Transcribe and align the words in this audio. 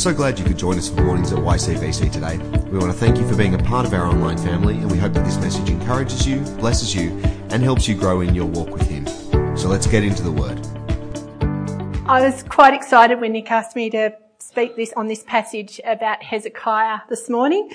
so 0.00 0.14
glad 0.14 0.38
you 0.38 0.44
could 0.46 0.56
join 0.56 0.78
us 0.78 0.88
for 0.88 1.02
Mornings 1.02 1.30
at 1.30 1.38
YCBC 1.40 2.10
today. 2.10 2.38
We 2.70 2.78
want 2.78 2.90
to 2.90 2.98
thank 2.98 3.18
you 3.18 3.28
for 3.28 3.36
being 3.36 3.52
a 3.52 3.58
part 3.58 3.84
of 3.84 3.92
our 3.92 4.06
online 4.06 4.38
family, 4.38 4.78
and 4.78 4.90
we 4.90 4.96
hope 4.96 5.12
that 5.12 5.26
this 5.26 5.36
message 5.36 5.68
encourages 5.68 6.26
you, 6.26 6.40
blesses 6.56 6.94
you, 6.94 7.10
and 7.50 7.62
helps 7.62 7.86
you 7.86 7.94
grow 7.94 8.22
in 8.22 8.34
your 8.34 8.46
walk 8.46 8.70
with 8.70 8.88
Him. 8.88 9.06
So 9.58 9.68
let's 9.68 9.86
get 9.86 10.02
into 10.02 10.22
the 10.22 10.32
Word. 10.32 10.58
I 12.08 12.22
was 12.22 12.42
quite 12.44 12.72
excited 12.72 13.20
when 13.20 13.32
Nick 13.32 13.50
asked 13.50 13.76
me 13.76 13.90
to 13.90 14.16
speak 14.38 14.74
this 14.74 14.90
on 14.94 15.06
this 15.06 15.22
passage 15.22 15.82
about 15.84 16.22
Hezekiah 16.22 17.00
this 17.10 17.28
morning, 17.28 17.70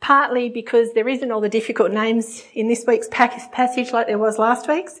partly 0.00 0.50
because 0.50 0.92
there 0.92 1.08
isn't 1.08 1.30
all 1.32 1.40
the 1.40 1.48
difficult 1.48 1.92
names 1.92 2.44
in 2.52 2.68
this 2.68 2.84
week's 2.86 3.08
passage 3.08 3.90
like 3.90 4.06
there 4.06 4.18
was 4.18 4.38
last 4.38 4.68
week's, 4.68 5.00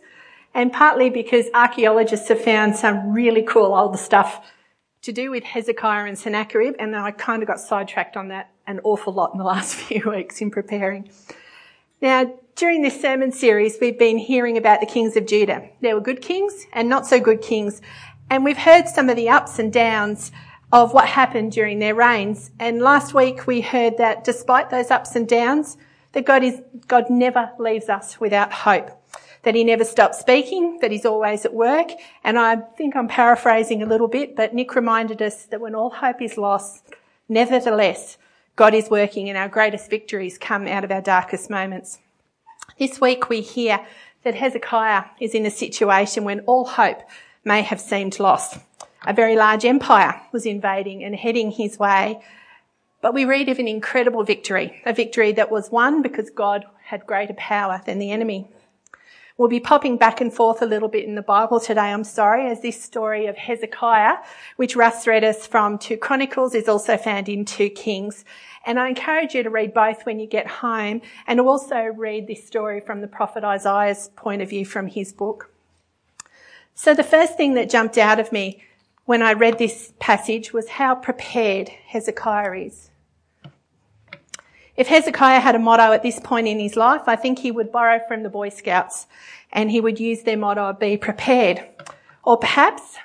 and 0.54 0.72
partly 0.72 1.10
because 1.10 1.44
archaeologists 1.52 2.28
have 2.28 2.40
found 2.40 2.74
some 2.74 3.12
really 3.12 3.42
cool 3.42 3.74
old 3.74 3.98
stuff 3.98 4.50
to 5.02 5.12
do 5.12 5.30
with 5.30 5.44
Hezekiah 5.44 6.04
and 6.04 6.18
Sennacherib, 6.18 6.74
and 6.78 6.94
I 6.94 7.10
kind 7.10 7.42
of 7.42 7.46
got 7.46 7.60
sidetracked 7.60 8.16
on 8.16 8.28
that 8.28 8.50
an 8.66 8.80
awful 8.84 9.12
lot 9.12 9.32
in 9.32 9.38
the 9.38 9.44
last 9.54 9.74
few 9.74 10.10
weeks 10.10 10.40
in 10.40 10.50
preparing. 10.50 11.10
Now, 12.00 12.34
during 12.56 12.82
this 12.82 13.00
sermon 13.00 13.32
series, 13.32 13.78
we've 13.80 13.98
been 13.98 14.18
hearing 14.18 14.58
about 14.58 14.80
the 14.80 14.86
kings 14.86 15.16
of 15.16 15.26
Judah. 15.26 15.68
There 15.80 15.94
were 15.94 16.00
good 16.00 16.20
kings 16.20 16.66
and 16.72 16.88
not 16.88 17.06
so 17.06 17.20
good 17.20 17.40
kings, 17.40 17.80
and 18.28 18.44
we've 18.44 18.58
heard 18.58 18.88
some 18.88 19.08
of 19.08 19.16
the 19.16 19.28
ups 19.28 19.58
and 19.58 19.72
downs 19.72 20.32
of 20.72 20.92
what 20.92 21.08
happened 21.08 21.52
during 21.52 21.78
their 21.78 21.94
reigns. 21.94 22.50
And 22.60 22.80
last 22.80 23.12
week 23.12 23.46
we 23.46 23.60
heard 23.60 23.98
that 23.98 24.22
despite 24.22 24.70
those 24.70 24.90
ups 24.90 25.16
and 25.16 25.28
downs, 25.28 25.76
that 26.12 26.24
God 26.24 26.44
is, 26.44 26.60
God 26.86 27.10
never 27.10 27.50
leaves 27.58 27.88
us 27.88 28.20
without 28.20 28.52
hope 28.52 28.99
that 29.42 29.54
he 29.54 29.64
never 29.64 29.84
stops 29.84 30.18
speaking, 30.18 30.78
that 30.80 30.90
he's 30.90 31.06
always 31.06 31.44
at 31.44 31.54
work. 31.54 31.90
And 32.24 32.38
I 32.38 32.56
think 32.56 32.94
I'm 32.94 33.08
paraphrasing 33.08 33.82
a 33.82 33.86
little 33.86 34.08
bit, 34.08 34.36
but 34.36 34.54
Nick 34.54 34.74
reminded 34.74 35.22
us 35.22 35.46
that 35.46 35.60
when 35.60 35.74
all 35.74 35.90
hope 35.90 36.20
is 36.20 36.36
lost, 36.36 36.94
nevertheless, 37.28 38.18
God 38.56 38.74
is 38.74 38.90
working 38.90 39.28
and 39.28 39.38
our 39.38 39.48
greatest 39.48 39.88
victories 39.88 40.36
come 40.36 40.66
out 40.66 40.84
of 40.84 40.90
our 40.90 41.00
darkest 41.00 41.48
moments. 41.48 41.98
This 42.78 43.00
week 43.00 43.28
we 43.28 43.40
hear 43.40 43.86
that 44.22 44.34
Hezekiah 44.34 45.04
is 45.18 45.34
in 45.34 45.46
a 45.46 45.50
situation 45.50 46.24
when 46.24 46.40
all 46.40 46.66
hope 46.66 47.00
may 47.44 47.62
have 47.62 47.80
seemed 47.80 48.20
lost. 48.20 48.58
A 49.06 49.14
very 49.14 49.34
large 49.34 49.64
empire 49.64 50.20
was 50.30 50.44
invading 50.44 51.02
and 51.02 51.16
heading 51.16 51.50
his 51.50 51.78
way. 51.78 52.20
But 53.00 53.14
we 53.14 53.24
read 53.24 53.48
of 53.48 53.58
an 53.58 53.66
incredible 53.66 54.24
victory, 54.24 54.82
a 54.84 54.92
victory 54.92 55.32
that 55.32 55.50
was 55.50 55.70
won 55.70 56.02
because 56.02 56.28
God 56.28 56.66
had 56.84 57.06
greater 57.06 57.32
power 57.32 57.80
than 57.86 57.98
the 57.98 58.10
enemy. 58.10 58.46
We'll 59.40 59.48
be 59.48 59.58
popping 59.58 59.96
back 59.96 60.20
and 60.20 60.30
forth 60.30 60.60
a 60.60 60.66
little 60.66 60.90
bit 60.90 61.06
in 61.06 61.14
the 61.14 61.22
Bible 61.22 61.60
today, 61.60 61.92
I'm 61.92 62.04
sorry, 62.04 62.50
as 62.50 62.60
this 62.60 62.84
story 62.84 63.24
of 63.24 63.38
Hezekiah, 63.38 64.18
which 64.56 64.76
Russ 64.76 65.06
read 65.06 65.24
us 65.24 65.46
from 65.46 65.78
2 65.78 65.96
Chronicles, 65.96 66.54
is 66.54 66.68
also 66.68 66.98
found 66.98 67.26
in 67.26 67.46
2 67.46 67.70
Kings. 67.70 68.26
And 68.66 68.78
I 68.78 68.90
encourage 68.90 69.34
you 69.34 69.42
to 69.42 69.48
read 69.48 69.72
both 69.72 70.04
when 70.04 70.20
you 70.20 70.26
get 70.26 70.46
home 70.46 71.00
and 71.26 71.40
also 71.40 71.84
read 71.84 72.26
this 72.26 72.46
story 72.46 72.80
from 72.80 73.00
the 73.00 73.06
prophet 73.06 73.42
Isaiah's 73.42 74.10
point 74.14 74.42
of 74.42 74.50
view 74.50 74.66
from 74.66 74.88
his 74.88 75.10
book. 75.10 75.50
So 76.74 76.92
the 76.92 77.02
first 77.02 77.38
thing 77.38 77.54
that 77.54 77.70
jumped 77.70 77.96
out 77.96 78.20
of 78.20 78.32
me 78.32 78.62
when 79.06 79.22
I 79.22 79.32
read 79.32 79.56
this 79.56 79.94
passage 79.98 80.52
was 80.52 80.68
how 80.68 80.94
prepared 80.96 81.70
Hezekiah 81.70 82.66
is. 82.66 82.89
If 84.80 84.88
Hezekiah 84.88 85.40
had 85.40 85.54
a 85.54 85.58
motto 85.58 85.92
at 85.92 86.02
this 86.02 86.18
point 86.18 86.48
in 86.48 86.58
his 86.58 86.74
life, 86.74 87.02
I 87.06 87.14
think 87.14 87.40
he 87.40 87.50
would 87.50 87.70
borrow 87.70 88.00
from 88.08 88.22
the 88.22 88.30
Boy 88.30 88.48
Scouts 88.48 89.06
and 89.52 89.70
he 89.70 89.78
would 89.78 90.00
use 90.00 90.22
their 90.22 90.38
motto, 90.38 90.72
be 90.72 90.96
prepared. 90.96 91.62
Or 92.24 92.38
perhaps 92.38 92.96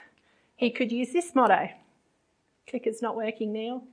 he 0.56 0.70
could 0.72 0.90
use 0.90 1.12
this 1.12 1.36
motto. 1.36 1.68
Clicker's 2.66 3.02
not 3.02 3.18
working 3.18 3.52
now. 3.52 3.84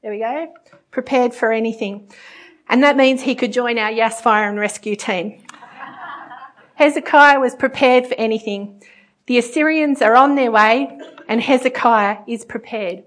There 0.00 0.12
we 0.12 0.20
go. 0.20 0.54
Prepared 0.92 1.34
for 1.34 1.50
anything. 1.50 2.08
And 2.68 2.84
that 2.84 2.96
means 2.96 3.22
he 3.22 3.34
could 3.34 3.52
join 3.52 3.78
our 3.78 3.90
Yass 3.90 4.20
Fire 4.20 4.48
and 4.48 4.60
Rescue 4.60 4.94
team. 4.94 5.42
Hezekiah 6.76 7.40
was 7.40 7.56
prepared 7.56 8.06
for 8.06 8.14
anything. 8.14 8.80
The 9.26 9.38
Assyrians 9.38 10.02
are 10.02 10.14
on 10.14 10.36
their 10.36 10.52
way 10.52 10.96
and 11.28 11.40
Hezekiah 11.40 12.18
is 12.28 12.44
prepared. 12.44 13.02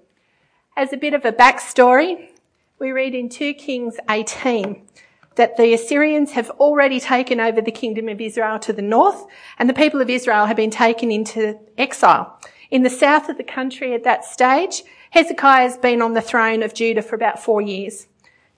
As 0.80 0.94
a 0.94 0.98
bit 0.98 1.14
of 1.14 1.26
a 1.26 1.34
backstory, 1.34 2.30
we 2.80 2.94
read 2.94 3.14
in 3.14 3.28
2 3.28 3.54
Kings 3.56 3.98
18 4.10 4.82
that 5.36 5.58
the 5.58 5.74
Assyrians 5.74 6.32
have 6.32 6.50
already 6.52 7.02
taken 7.02 7.42
over 7.42 7.60
the 7.60 7.70
kingdom 7.70 8.08
of 8.08 8.22
Israel 8.22 8.58
to 8.60 8.72
the 8.72 8.82
north 8.82 9.26
and 9.58 9.68
the 9.68 9.74
people 9.74 10.00
of 10.00 10.10
Israel 10.10 10.46
have 10.46 10.56
been 10.56 10.70
taken 10.70 11.12
into 11.12 11.60
exile. 11.78 12.40
In 12.72 12.84
the 12.84 12.90
south 12.90 13.28
of 13.28 13.36
the 13.36 13.44
country 13.44 13.94
at 13.94 14.06
that 14.06 14.24
stage, 14.24 14.84
Hezekiah 15.10 15.64
has 15.64 15.78
been 15.78 16.02
on 16.02 16.14
the 16.14 16.22
throne 16.22 16.64
of 16.64 16.74
Judah 16.74 17.02
for 17.02 17.16
about 17.16 17.44
four 17.44 17.62
years. 17.62 18.08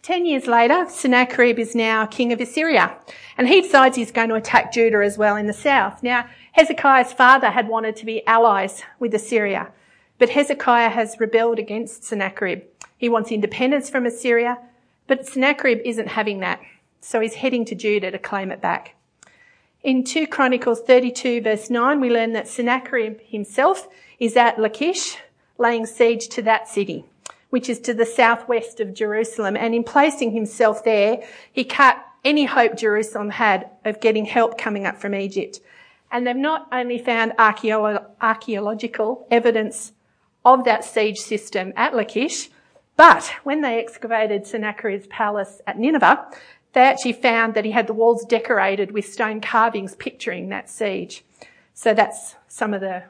Ten 0.03 0.27
years 0.27 0.45
later, 0.45 0.85
Sennacherib 0.89 1.57
is 1.57 1.73
now 1.73 2.05
king 2.05 2.31
of 2.31 2.39
Assyria 2.39 2.99
and 3.35 3.47
he 3.47 3.61
decides 3.61 3.95
he's 3.95 4.11
going 4.11 4.29
to 4.29 4.35
attack 4.35 4.71
Judah 4.71 5.03
as 5.03 5.17
well 5.17 5.37
in 5.37 5.47
the 5.47 5.53
south. 5.53 6.03
Now, 6.03 6.29
Hezekiah's 6.51 7.13
father 7.13 7.49
had 7.49 7.67
wanted 7.67 7.95
to 7.95 8.05
be 8.05 8.23
allies 8.27 8.83
with 8.99 9.11
Assyria. 9.15 9.71
But 10.21 10.29
Hezekiah 10.29 10.89
has 10.89 11.19
rebelled 11.19 11.57
against 11.57 12.03
Sennacherib. 12.03 12.61
He 12.95 13.09
wants 13.09 13.31
independence 13.31 13.89
from 13.89 14.05
Assyria, 14.05 14.59
but 15.07 15.25
Sennacherib 15.25 15.79
isn't 15.83 16.09
having 16.09 16.41
that. 16.41 16.61
So 16.99 17.21
he's 17.21 17.33
heading 17.33 17.65
to 17.65 17.73
Judah 17.73 18.11
to 18.11 18.19
claim 18.19 18.51
it 18.51 18.61
back. 18.61 18.93
In 19.81 20.03
2 20.03 20.27
Chronicles 20.27 20.81
32 20.81 21.41
verse 21.41 21.71
9, 21.71 21.99
we 21.99 22.11
learn 22.11 22.33
that 22.33 22.47
Sennacherib 22.47 23.19
himself 23.21 23.87
is 24.19 24.37
at 24.37 24.59
Lachish, 24.59 25.17
laying 25.57 25.87
siege 25.87 26.27
to 26.27 26.43
that 26.43 26.67
city, 26.67 27.03
which 27.49 27.67
is 27.67 27.79
to 27.79 27.95
the 27.95 28.05
southwest 28.05 28.79
of 28.79 28.93
Jerusalem. 28.93 29.57
And 29.57 29.73
in 29.73 29.83
placing 29.83 30.33
himself 30.33 30.83
there, 30.83 31.23
he 31.51 31.63
cut 31.63 31.97
any 32.23 32.45
hope 32.45 32.77
Jerusalem 32.77 33.31
had 33.31 33.71
of 33.83 33.99
getting 33.99 34.25
help 34.25 34.55
coming 34.55 34.85
up 34.85 35.01
from 35.01 35.15
Egypt. 35.15 35.61
And 36.11 36.27
they've 36.27 36.35
not 36.35 36.67
only 36.71 36.99
found 36.99 37.33
archaeological 37.39 39.27
evidence 39.31 39.93
of 40.45 40.63
that 40.65 40.83
siege 40.83 41.19
system 41.19 41.73
at 41.75 41.95
Lachish. 41.95 42.49
But 42.97 43.33
when 43.43 43.61
they 43.61 43.79
excavated 43.79 44.45
Sennacherib's 44.45 45.07
palace 45.07 45.61
at 45.65 45.77
Nineveh, 45.77 46.25
they 46.73 46.81
actually 46.81 47.13
found 47.13 47.53
that 47.53 47.65
he 47.65 47.71
had 47.71 47.87
the 47.87 47.93
walls 47.93 48.25
decorated 48.25 48.91
with 48.91 49.05
stone 49.05 49.41
carvings 49.41 49.95
picturing 49.95 50.49
that 50.49 50.69
siege. 50.69 51.23
So 51.73 51.93
that's 51.93 52.35
some 52.47 52.73
of 52.73 52.81
the 52.81 53.03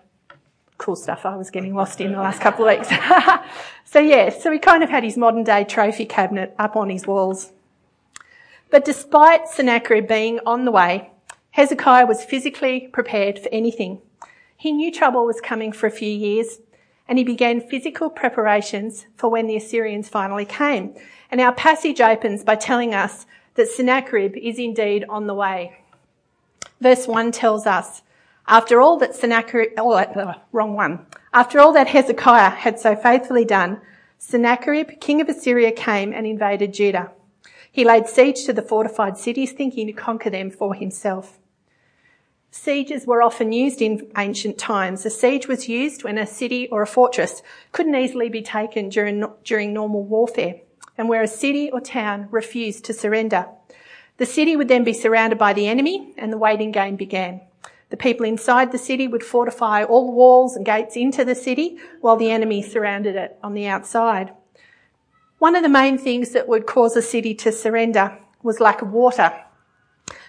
cool 0.78 0.96
stuff 0.96 1.26
I 1.26 1.36
was 1.36 1.52
getting 1.52 1.76
lost 1.76 2.02
in 2.02 2.12
the 2.12 2.18
last 2.18 2.42
couple 2.42 2.68
of 2.68 2.76
weeks. 2.76 2.90
so 3.86 4.00
yeah, 4.00 4.30
so 4.30 4.52
he 4.52 4.58
kind 4.58 4.84
of 4.84 4.90
had 4.90 5.04
his 5.04 5.16
modern 5.16 5.44
day 5.44 5.64
trophy 5.64 6.06
cabinet 6.06 6.56
up 6.58 6.76
on 6.76 6.90
his 6.90 7.06
walls. 7.06 7.52
But 8.72 8.86
despite 8.86 9.48
Sennacherib 9.48 10.08
being 10.08 10.40
on 10.46 10.66
the 10.66 10.72
way, 10.72 11.12
Hezekiah 11.52 12.08
was 12.08 12.24
physically 12.24 12.88
prepared 12.92 13.38
for 13.38 13.50
anything. 13.52 14.02
He 14.56 14.72
knew 14.72 14.92
trouble 14.92 15.26
was 15.26 15.42
coming 15.42 15.72
for 15.72 15.86
a 15.86 15.92
few 15.92 16.12
years, 16.12 16.60
and 17.12 17.18
he 17.18 17.26
began 17.26 17.60
physical 17.60 18.10
preparations 18.10 19.06
for 19.18 19.30
when 19.30 19.46
the 19.46 19.58
Assyrians 19.58 20.08
finally 20.08 20.46
came. 20.46 20.96
And 21.30 21.42
our 21.42 21.52
passage 21.54 22.00
opens 22.00 22.42
by 22.46 22.56
telling 22.56 22.96
us 22.96 23.26
that 23.56 23.68
Sennacherib 23.68 24.38
is 24.38 24.58
indeed 24.58 25.04
on 25.10 25.28
the 25.28 25.34
way. 25.34 25.78
Verse 26.80 27.10
1 27.10 27.34
tells 27.34 27.68
us, 27.68 28.02
after 28.48 28.80
all 28.80 28.98
that 29.00 29.14
Sennacherib, 29.14 29.72
oh, 29.78 29.92
uh, 29.92 30.36
wrong 30.54 30.74
one. 30.74 31.06
After 31.34 31.60
all 31.60 31.74
that 31.74 31.90
Hezekiah 31.90 32.52
had 32.52 32.80
so 32.80 32.96
faithfully 32.96 33.44
done, 33.44 33.82
Sennacherib, 34.18 35.02
king 35.02 35.20
of 35.20 35.28
Assyria, 35.28 35.74
came 35.74 36.14
and 36.14 36.26
invaded 36.26 36.74
Judah. 36.74 37.12
He 37.70 37.84
laid 37.84 38.08
siege 38.08 38.46
to 38.46 38.54
the 38.54 38.62
fortified 38.62 39.18
cities, 39.18 39.52
thinking 39.52 39.88
to 39.88 39.92
conquer 39.92 40.30
them 40.30 40.50
for 40.50 40.76
himself. 40.76 41.41
Sieges 42.54 43.08
were 43.08 43.22
often 43.22 43.54
used 43.54 43.82
in 43.82 44.12
ancient 44.18 44.58
times. 44.58 45.06
A 45.06 45.10
siege 45.10 45.48
was 45.48 45.70
used 45.70 46.04
when 46.04 46.18
a 46.18 46.28
city 46.28 46.68
or 46.68 46.82
a 46.82 46.88
fortress 46.88 47.42
couldn't 47.72 47.96
easily 47.96 48.28
be 48.28 48.42
taken 48.42 48.90
during, 48.90 49.26
during 49.46 49.72
normal 49.72 50.04
warfare 50.04 50.56
and 50.98 51.08
where 51.08 51.22
a 51.22 51.28
city 51.28 51.72
or 51.72 51.80
town 51.80 52.28
refused 52.30 52.84
to 52.86 52.94
surrender. 52.94 53.48
The 54.18 54.26
city 54.26 54.58
would 54.58 54.68
then 54.68 54.84
be 54.84 54.94
surrounded 54.94 55.40
by 55.40 55.54
the 55.54 55.68
enemy 55.68 56.14
and 56.18 56.32
the 56.32 56.38
waiting 56.38 56.74
game 56.74 56.98
began. 56.98 57.40
The 57.90 57.98
people 57.98 58.26
inside 58.26 58.72
the 58.72 58.78
city 58.78 59.08
would 59.08 59.24
fortify 59.24 59.84
all 59.84 60.08
the 60.08 60.12
walls 60.12 60.56
and 60.58 60.66
gates 60.66 60.98
into 60.98 61.24
the 61.24 61.36
city 61.36 61.78
while 62.02 62.18
the 62.18 62.32
enemy 62.32 62.62
surrounded 62.62 63.16
it 63.16 63.38
on 63.42 63.54
the 63.54 63.68
outside. 63.68 64.34
One 65.40 65.56
of 65.56 65.64
the 65.64 65.70
main 65.70 65.98
things 65.98 66.32
that 66.32 66.50
would 66.50 66.68
cause 66.68 66.98
a 66.98 67.02
city 67.02 67.34
to 67.36 67.52
surrender 67.52 68.18
was 68.44 68.60
lack 68.60 68.82
of 68.82 68.92
water. 68.92 69.34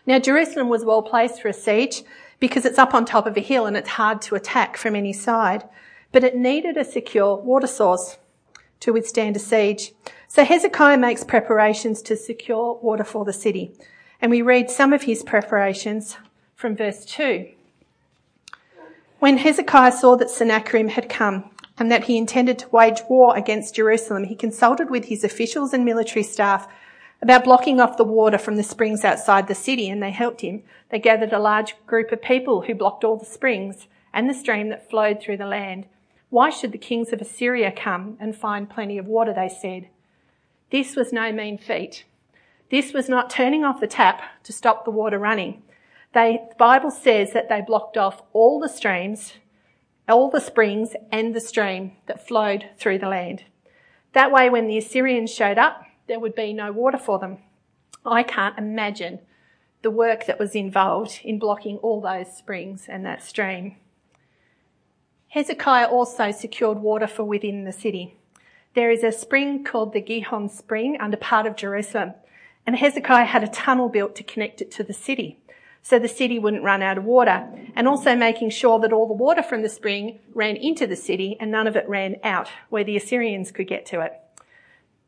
Now, 0.06 0.18
Jerusalem 0.18 0.68
was 0.68 0.84
well 0.84 1.02
placed 1.02 1.40
for 1.40 1.48
a 1.48 1.52
siege 1.52 2.02
because 2.40 2.64
it's 2.64 2.78
up 2.78 2.94
on 2.94 3.04
top 3.04 3.26
of 3.26 3.36
a 3.36 3.40
hill 3.40 3.66
and 3.66 3.76
it's 3.76 3.90
hard 3.90 4.20
to 4.22 4.34
attack 4.34 4.76
from 4.76 4.96
any 4.96 5.12
side. 5.12 5.68
But 6.10 6.24
it 6.24 6.36
needed 6.36 6.76
a 6.76 6.84
secure 6.84 7.36
water 7.36 7.66
source 7.66 8.18
to 8.80 8.92
withstand 8.92 9.36
a 9.36 9.38
siege. 9.38 9.92
So 10.28 10.44
Hezekiah 10.44 10.98
makes 10.98 11.24
preparations 11.24 12.02
to 12.02 12.16
secure 12.16 12.74
water 12.82 13.04
for 13.04 13.24
the 13.24 13.32
city. 13.32 13.72
And 14.20 14.30
we 14.30 14.42
read 14.42 14.70
some 14.70 14.92
of 14.92 15.02
his 15.02 15.22
preparations 15.22 16.16
from 16.54 16.76
verse 16.76 17.04
2. 17.04 17.48
When 19.20 19.38
Hezekiah 19.38 19.92
saw 19.92 20.16
that 20.16 20.30
Sennacherib 20.30 20.88
had 20.88 21.08
come, 21.08 21.50
and 21.78 21.90
that 21.90 22.04
he 22.04 22.18
intended 22.18 22.58
to 22.58 22.68
wage 22.68 23.00
war 23.08 23.36
against 23.36 23.74
Jerusalem, 23.74 24.24
he 24.24 24.34
consulted 24.34 24.90
with 24.90 25.06
his 25.06 25.24
officials 25.24 25.72
and 25.72 25.84
military 25.84 26.22
staff 26.22 26.68
about 27.22 27.44
blocking 27.44 27.80
off 27.80 27.96
the 27.96 28.04
water 28.04 28.36
from 28.36 28.56
the 28.56 28.62
springs 28.64 29.04
outside 29.04 29.46
the 29.46 29.54
city, 29.54 29.88
and 29.88 30.02
they 30.02 30.10
helped 30.10 30.40
him. 30.40 30.64
They 30.90 30.98
gathered 30.98 31.32
a 31.32 31.38
large 31.38 31.74
group 31.86 32.10
of 32.10 32.20
people 32.20 32.62
who 32.62 32.74
blocked 32.74 33.04
all 33.04 33.16
the 33.16 33.24
springs 33.24 33.86
and 34.12 34.28
the 34.28 34.34
stream 34.34 34.68
that 34.70 34.90
flowed 34.90 35.22
through 35.22 35.36
the 35.36 35.46
land. 35.46 35.86
Why 36.30 36.50
should 36.50 36.72
the 36.72 36.78
kings 36.78 37.12
of 37.12 37.20
Assyria 37.20 37.70
come 37.70 38.16
and 38.18 38.34
find 38.34 38.68
plenty 38.68 38.98
of 38.98 39.06
water, 39.06 39.32
they 39.32 39.48
said. 39.48 39.88
This 40.70 40.96
was 40.96 41.12
no 41.12 41.30
mean 41.30 41.58
feat. 41.58 42.04
This 42.70 42.92
was 42.92 43.08
not 43.08 43.30
turning 43.30 43.64
off 43.64 43.80
the 43.80 43.86
tap 43.86 44.22
to 44.44 44.52
stop 44.52 44.84
the 44.84 44.90
water 44.90 45.18
running. 45.18 45.62
They, 46.14 46.40
the 46.48 46.56
Bible 46.56 46.90
says 46.90 47.32
that 47.34 47.48
they 47.48 47.60
blocked 47.60 47.96
off 47.96 48.22
all 48.32 48.58
the 48.58 48.68
streams, 48.68 49.34
all 50.08 50.30
the 50.30 50.40
springs 50.40 50.94
and 51.12 51.34
the 51.34 51.40
stream 51.40 51.92
that 52.06 52.26
flowed 52.26 52.70
through 52.78 52.98
the 52.98 53.08
land. 53.08 53.44
That 54.14 54.32
way, 54.32 54.50
when 54.50 54.66
the 54.66 54.78
Assyrians 54.78 55.30
showed 55.30 55.58
up, 55.58 55.84
there 56.06 56.20
would 56.20 56.34
be 56.34 56.52
no 56.52 56.72
water 56.72 56.98
for 56.98 57.18
them. 57.18 57.38
I 58.04 58.22
can't 58.22 58.58
imagine 58.58 59.20
the 59.82 59.90
work 59.90 60.26
that 60.26 60.38
was 60.38 60.54
involved 60.54 61.20
in 61.24 61.38
blocking 61.38 61.76
all 61.78 62.00
those 62.00 62.36
springs 62.36 62.86
and 62.88 63.04
that 63.04 63.22
stream. 63.22 63.76
Hezekiah 65.28 65.86
also 65.86 66.30
secured 66.30 66.78
water 66.78 67.06
for 67.06 67.24
within 67.24 67.64
the 67.64 67.72
city. 67.72 68.16
There 68.74 68.90
is 68.90 69.02
a 69.02 69.12
spring 69.12 69.64
called 69.64 69.92
the 69.92 70.00
Gihon 70.00 70.48
Spring 70.48 70.96
under 71.00 71.16
part 71.16 71.46
of 71.46 71.56
Jerusalem, 71.56 72.14
and 72.66 72.76
Hezekiah 72.76 73.24
had 73.24 73.42
a 73.42 73.48
tunnel 73.48 73.88
built 73.88 74.14
to 74.16 74.22
connect 74.22 74.60
it 74.60 74.70
to 74.72 74.84
the 74.84 74.92
city 74.92 75.38
so 75.82 75.98
the 75.98 76.08
city 76.08 76.38
wouldn't 76.38 76.62
run 76.62 76.80
out 76.80 76.96
of 76.96 77.04
water, 77.04 77.48
and 77.74 77.88
also 77.88 78.14
making 78.14 78.50
sure 78.50 78.78
that 78.78 78.92
all 78.92 79.08
the 79.08 79.12
water 79.12 79.42
from 79.42 79.62
the 79.62 79.68
spring 79.68 80.20
ran 80.32 80.56
into 80.56 80.86
the 80.86 80.96
city 80.96 81.36
and 81.40 81.50
none 81.50 81.66
of 81.66 81.76
it 81.76 81.88
ran 81.88 82.16
out 82.22 82.48
where 82.68 82.84
the 82.84 82.96
Assyrians 82.96 83.50
could 83.50 83.66
get 83.66 83.84
to 83.86 84.00
it. 84.00 84.21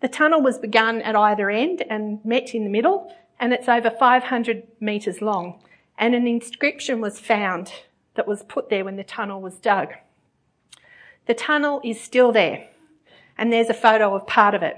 The 0.04 0.10
tunnel 0.10 0.42
was 0.42 0.58
begun 0.58 1.00
at 1.00 1.16
either 1.16 1.48
end 1.48 1.82
and 1.88 2.22
met 2.26 2.54
in 2.54 2.64
the 2.64 2.68
middle, 2.68 3.10
and 3.40 3.54
it's 3.54 3.70
over 3.70 3.88
500 3.88 4.64
metres 4.78 5.22
long. 5.22 5.58
And 5.96 6.14
an 6.14 6.26
inscription 6.26 7.00
was 7.00 7.18
found 7.18 7.72
that 8.14 8.28
was 8.28 8.42
put 8.42 8.68
there 8.68 8.84
when 8.84 8.96
the 8.96 9.02
tunnel 9.02 9.40
was 9.40 9.54
dug. 9.54 9.94
The 11.24 11.32
tunnel 11.32 11.80
is 11.82 11.98
still 11.98 12.32
there, 12.32 12.68
and 13.38 13.50
there's 13.50 13.70
a 13.70 13.72
photo 13.72 14.14
of 14.14 14.26
part 14.26 14.54
of 14.54 14.62
it. 14.62 14.76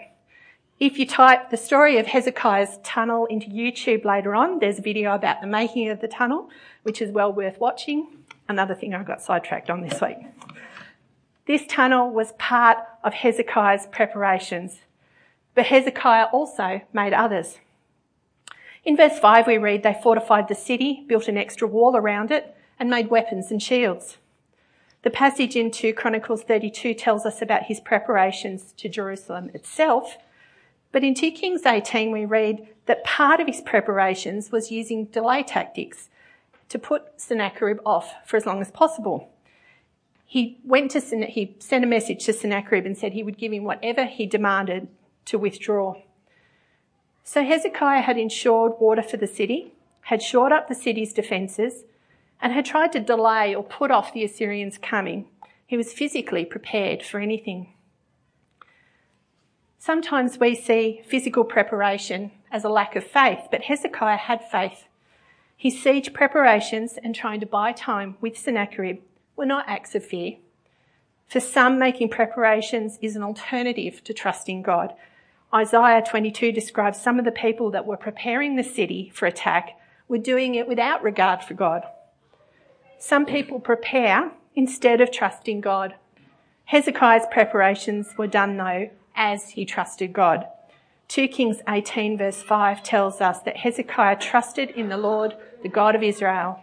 If 0.78 0.96
you 0.96 1.04
type 1.04 1.50
the 1.50 1.56
story 1.56 1.98
of 1.98 2.06
Hezekiah's 2.06 2.78
tunnel 2.84 3.26
into 3.26 3.48
YouTube 3.48 4.04
later 4.04 4.32
on, 4.32 4.60
there's 4.60 4.78
a 4.78 4.82
video 4.82 5.12
about 5.12 5.40
the 5.40 5.48
making 5.48 5.88
of 5.88 6.00
the 6.00 6.06
tunnel, 6.06 6.50
which 6.84 7.02
is 7.02 7.10
well 7.10 7.32
worth 7.32 7.58
watching. 7.58 8.06
Another 8.48 8.76
thing 8.76 8.94
I 8.94 9.02
got 9.02 9.22
sidetracked 9.22 9.70
on 9.70 9.80
this 9.80 10.00
week. 10.00 10.18
This 11.48 11.66
tunnel 11.66 12.12
was 12.12 12.30
part 12.38 12.78
of 13.02 13.12
Hezekiah's 13.12 13.88
preparations 13.90 14.82
but 15.56 15.66
Hezekiah 15.66 16.26
also 16.32 16.82
made 16.92 17.14
others. 17.14 17.58
In 18.84 18.96
verse 18.96 19.18
5 19.18 19.48
we 19.48 19.58
read, 19.58 19.82
they 19.82 19.98
fortified 20.00 20.46
the 20.46 20.54
city, 20.54 21.02
built 21.08 21.26
an 21.26 21.38
extra 21.38 21.66
wall 21.66 21.96
around 21.96 22.30
it, 22.30 22.54
and 22.78 22.88
made 22.88 23.10
weapons 23.10 23.50
and 23.50 23.60
shields. 23.60 24.18
The 25.02 25.10
passage 25.10 25.56
in 25.56 25.70
2 25.70 25.94
Chronicles 25.94 26.42
32 26.42 26.94
tells 26.94 27.24
us 27.24 27.40
about 27.40 27.64
his 27.64 27.80
preparations 27.80 28.74
to 28.76 28.88
Jerusalem 28.88 29.50
itself, 29.54 30.18
but 30.92 31.02
in 31.02 31.14
2 31.14 31.30
Kings 31.32 31.64
18 31.64 32.12
we 32.12 32.24
read 32.24 32.68
that 32.84 33.02
part 33.02 33.40
of 33.40 33.46
his 33.46 33.62
preparations 33.62 34.52
was 34.52 34.70
using 34.70 35.06
delay 35.06 35.42
tactics 35.42 36.10
to 36.68 36.78
put 36.78 37.18
Sennacherib 37.20 37.78
off 37.86 38.14
for 38.26 38.36
as 38.36 38.44
long 38.44 38.60
as 38.60 38.70
possible. 38.70 39.30
He 40.26 40.58
went 40.64 40.90
to, 40.90 41.00
he 41.00 41.56
sent 41.60 41.84
a 41.84 41.88
message 41.88 42.24
to 42.26 42.32
Sennacherib 42.32 42.84
and 42.84 42.98
said 42.98 43.12
he 43.12 43.22
would 43.22 43.38
give 43.38 43.52
him 43.52 43.64
whatever 43.64 44.04
he 44.04 44.26
demanded 44.26 44.88
to 45.26 45.38
withdraw. 45.38 45.94
So 47.22 47.44
Hezekiah 47.44 48.02
had 48.02 48.18
ensured 48.18 48.80
water 48.80 49.02
for 49.02 49.16
the 49.16 49.26
city, 49.26 49.72
had 50.02 50.22
shored 50.22 50.52
up 50.52 50.68
the 50.68 50.74
city's 50.74 51.12
defences, 51.12 51.84
and 52.40 52.52
had 52.52 52.64
tried 52.64 52.92
to 52.92 53.00
delay 53.00 53.54
or 53.54 53.64
put 53.64 53.90
off 53.90 54.12
the 54.12 54.24
Assyrians 54.24 54.78
coming. 54.78 55.26
He 55.66 55.76
was 55.76 55.92
physically 55.92 56.44
prepared 56.44 57.02
for 57.02 57.18
anything. 57.18 57.72
Sometimes 59.78 60.38
we 60.38 60.54
see 60.54 61.02
physical 61.06 61.44
preparation 61.44 62.30
as 62.50 62.64
a 62.64 62.68
lack 62.68 62.96
of 62.96 63.04
faith, 63.04 63.48
but 63.50 63.62
Hezekiah 63.62 64.16
had 64.16 64.48
faith. 64.48 64.84
His 65.56 65.82
siege 65.82 66.12
preparations 66.12 66.98
and 67.02 67.14
trying 67.14 67.40
to 67.40 67.46
buy 67.46 67.72
time 67.72 68.16
with 68.20 68.38
Sennacherib 68.38 68.98
were 69.36 69.46
not 69.46 69.68
acts 69.68 69.94
of 69.94 70.04
fear. 70.04 70.36
For 71.28 71.40
some, 71.40 71.78
making 71.78 72.10
preparations 72.10 72.98
is 73.02 73.16
an 73.16 73.22
alternative 73.22 74.04
to 74.04 74.14
trusting 74.14 74.62
God, 74.62 74.94
Isaiah 75.54 76.02
22 76.02 76.52
describes 76.52 77.00
some 77.00 77.18
of 77.18 77.24
the 77.24 77.32
people 77.32 77.70
that 77.70 77.86
were 77.86 77.96
preparing 77.96 78.56
the 78.56 78.64
city 78.64 79.10
for 79.14 79.26
attack 79.26 79.78
were 80.08 80.18
doing 80.18 80.54
it 80.54 80.66
without 80.66 81.02
regard 81.02 81.42
for 81.42 81.54
God. 81.54 81.82
Some 82.98 83.26
people 83.26 83.60
prepare 83.60 84.32
instead 84.54 85.00
of 85.00 85.12
trusting 85.12 85.60
God. 85.60 85.94
Hezekiah's 86.66 87.26
preparations 87.30 88.14
were 88.18 88.26
done 88.26 88.56
though 88.56 88.90
as 89.14 89.50
he 89.50 89.64
trusted 89.64 90.12
God. 90.12 90.46
2 91.08 91.28
Kings 91.28 91.58
18 91.68 92.18
verse 92.18 92.42
5 92.42 92.82
tells 92.82 93.20
us 93.20 93.38
that 93.40 93.58
Hezekiah 93.58 94.18
trusted 94.18 94.70
in 94.70 94.88
the 94.88 94.96
Lord, 94.96 95.36
the 95.62 95.68
God 95.68 95.94
of 95.94 96.02
Israel. 96.02 96.60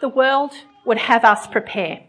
The 0.00 0.08
world 0.08 0.52
would 0.86 0.98
have 0.98 1.24
us 1.24 1.46
prepare. 1.48 2.04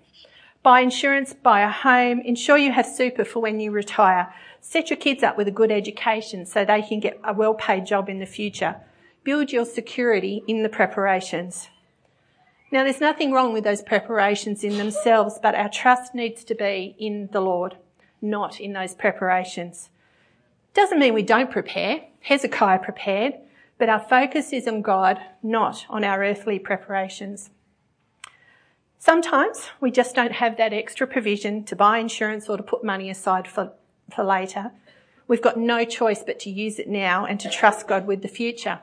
Buy 0.63 0.81
insurance, 0.81 1.33
buy 1.33 1.61
a 1.61 1.71
home, 1.71 2.19
ensure 2.19 2.57
you 2.57 2.71
have 2.71 2.85
super 2.85 3.25
for 3.25 3.39
when 3.39 3.59
you 3.59 3.71
retire. 3.71 4.31
Set 4.63 4.91
your 4.91 4.97
kids 4.97 5.23
up 5.23 5.37
with 5.37 5.47
a 5.47 5.51
good 5.51 5.71
education 5.71 6.45
so 6.45 6.63
they 6.63 6.83
can 6.83 6.99
get 6.99 7.19
a 7.23 7.33
well 7.33 7.55
paid 7.55 7.85
job 7.85 8.07
in 8.07 8.19
the 8.19 8.25
future. 8.27 8.75
Build 9.23 9.51
your 9.51 9.65
security 9.65 10.43
in 10.47 10.61
the 10.61 10.69
preparations. 10.69 11.69
Now 12.71 12.83
there's 12.83 13.01
nothing 13.01 13.31
wrong 13.31 13.53
with 13.53 13.63
those 13.63 13.81
preparations 13.81 14.63
in 14.63 14.77
themselves, 14.77 15.39
but 15.41 15.55
our 15.55 15.67
trust 15.67 16.15
needs 16.15 16.43
to 16.45 16.55
be 16.55 16.95
in 16.97 17.27
the 17.33 17.41
Lord, 17.41 17.75
not 18.21 18.61
in 18.61 18.73
those 18.73 18.93
preparations. 18.93 19.89
Doesn't 20.73 20.99
mean 20.99 21.13
we 21.13 21.23
don't 21.23 21.51
prepare. 21.51 22.05
Hezekiah 22.21 22.79
prepared, 22.79 23.33
but 23.77 23.89
our 23.89 23.99
focus 23.99 24.53
is 24.53 24.67
on 24.67 24.83
God, 24.83 25.19
not 25.43 25.85
on 25.89 26.03
our 26.03 26.23
earthly 26.23 26.59
preparations. 26.59 27.49
Sometimes 28.99 29.69
we 29.81 29.89
just 29.89 30.15
don't 30.15 30.33
have 30.33 30.55
that 30.57 30.71
extra 30.71 31.07
provision 31.07 31.63
to 31.65 31.75
buy 31.75 31.97
insurance 31.97 32.47
or 32.47 32.55
to 32.55 32.63
put 32.63 32.83
money 32.83 33.09
aside 33.09 33.47
for 33.47 33.73
for 34.13 34.23
later. 34.23 34.71
We've 35.27 35.41
got 35.41 35.57
no 35.57 35.85
choice 35.85 36.23
but 36.25 36.39
to 36.41 36.49
use 36.49 36.79
it 36.79 36.87
now 36.87 37.25
and 37.25 37.39
to 37.39 37.49
trust 37.49 37.87
God 37.87 38.05
with 38.05 38.21
the 38.21 38.27
future. 38.27 38.81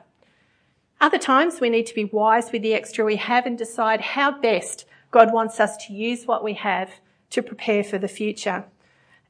Other 1.01 1.17
times 1.17 1.61
we 1.61 1.69
need 1.69 1.85
to 1.85 1.95
be 1.95 2.05
wise 2.05 2.51
with 2.51 2.61
the 2.61 2.73
extra 2.73 3.05
we 3.05 3.15
have 3.15 3.45
and 3.45 3.57
decide 3.57 4.01
how 4.01 4.39
best 4.39 4.85
God 5.11 5.31
wants 5.31 5.59
us 5.59 5.77
to 5.87 5.93
use 5.93 6.25
what 6.25 6.43
we 6.43 6.53
have 6.55 6.91
to 7.29 7.41
prepare 7.41 7.83
for 7.83 7.97
the 7.97 8.07
future. 8.07 8.65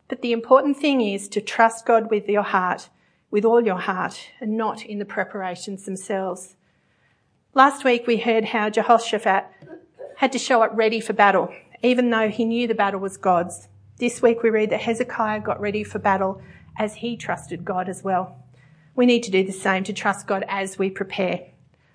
But 0.07 0.21
the 0.21 0.31
important 0.31 0.77
thing 0.77 1.01
is 1.01 1.27
to 1.29 1.41
trust 1.41 1.85
God 1.85 2.09
with 2.09 2.27
your 2.27 2.43
heart, 2.43 2.89
with 3.29 3.45
all 3.45 3.63
your 3.63 3.77
heart, 3.77 4.29
and 4.39 4.57
not 4.57 4.83
in 4.83 4.97
the 4.97 5.05
preparations 5.05 5.85
themselves. 5.85 6.55
Last 7.53 7.83
week 7.83 8.07
we 8.07 8.17
heard 8.17 8.45
how 8.45 8.69
Jehoshaphat 8.69 9.45
had 10.17 10.31
to 10.31 10.39
show 10.39 10.63
up 10.63 10.71
ready 10.73 10.99
for 10.99 11.13
battle, 11.13 11.53
even 11.83 12.09
though 12.09 12.29
he 12.29 12.45
knew 12.45 12.67
the 12.67 12.73
battle 12.73 12.99
was 12.99 13.17
God's. 13.17 13.67
This 13.99 14.21
week 14.21 14.43
we 14.43 14.49
read 14.49 14.69
that 14.69 14.79
Hezekiah 14.79 15.41
got 15.41 15.59
ready 15.59 15.83
for 15.83 15.99
battle 15.99 16.41
as 16.77 16.95
he 16.95 17.17
trusted 17.17 17.65
God 17.65 17.89
as 17.89 18.01
well. 18.01 18.41
We 18.95 19.05
need 19.05 19.23
to 19.23 19.31
do 19.31 19.43
the 19.43 19.51
same 19.51 19.83
to 19.83 19.91
trust 19.91 20.25
God 20.25 20.45
as 20.47 20.79
we 20.79 20.89
prepare. 20.89 21.41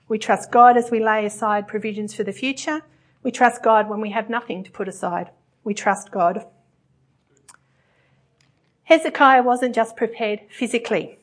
We 0.06 0.18
trust 0.18 0.50
God 0.52 0.76
as 0.76 0.90
we 0.90 1.02
lay 1.02 1.25
aside 1.25 1.66
provisions 1.66 2.14
for 2.14 2.23
the 2.23 2.30
future. 2.30 2.82
We 3.23 3.30
trust 3.30 3.62
God 3.62 3.88
when 3.88 4.02
we 4.02 4.11
have 4.11 4.28
nothing 4.28 4.62
to 4.64 4.70
put 4.70 4.87
aside. 4.87 5.30
We 5.64 5.73
trust 5.73 6.11
God. 6.11 6.44
Hezekiah 8.82 9.42
wasn't 9.42 9.75
just 9.75 9.96
prepared 9.96 10.40
physically. 10.50 11.18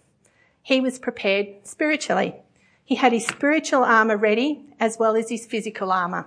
He 0.63 0.81
was 0.81 0.97
prepared 0.97 1.47
spiritually. 1.61 2.37
He 2.83 2.95
had 2.95 3.13
his 3.13 3.27
spiritual 3.27 3.83
armour 3.83 4.17
ready 4.17 4.65
as 4.79 4.97
well 4.97 5.15
as 5.15 5.29
his 5.29 5.45
physical 5.45 5.91
armour. 5.91 6.25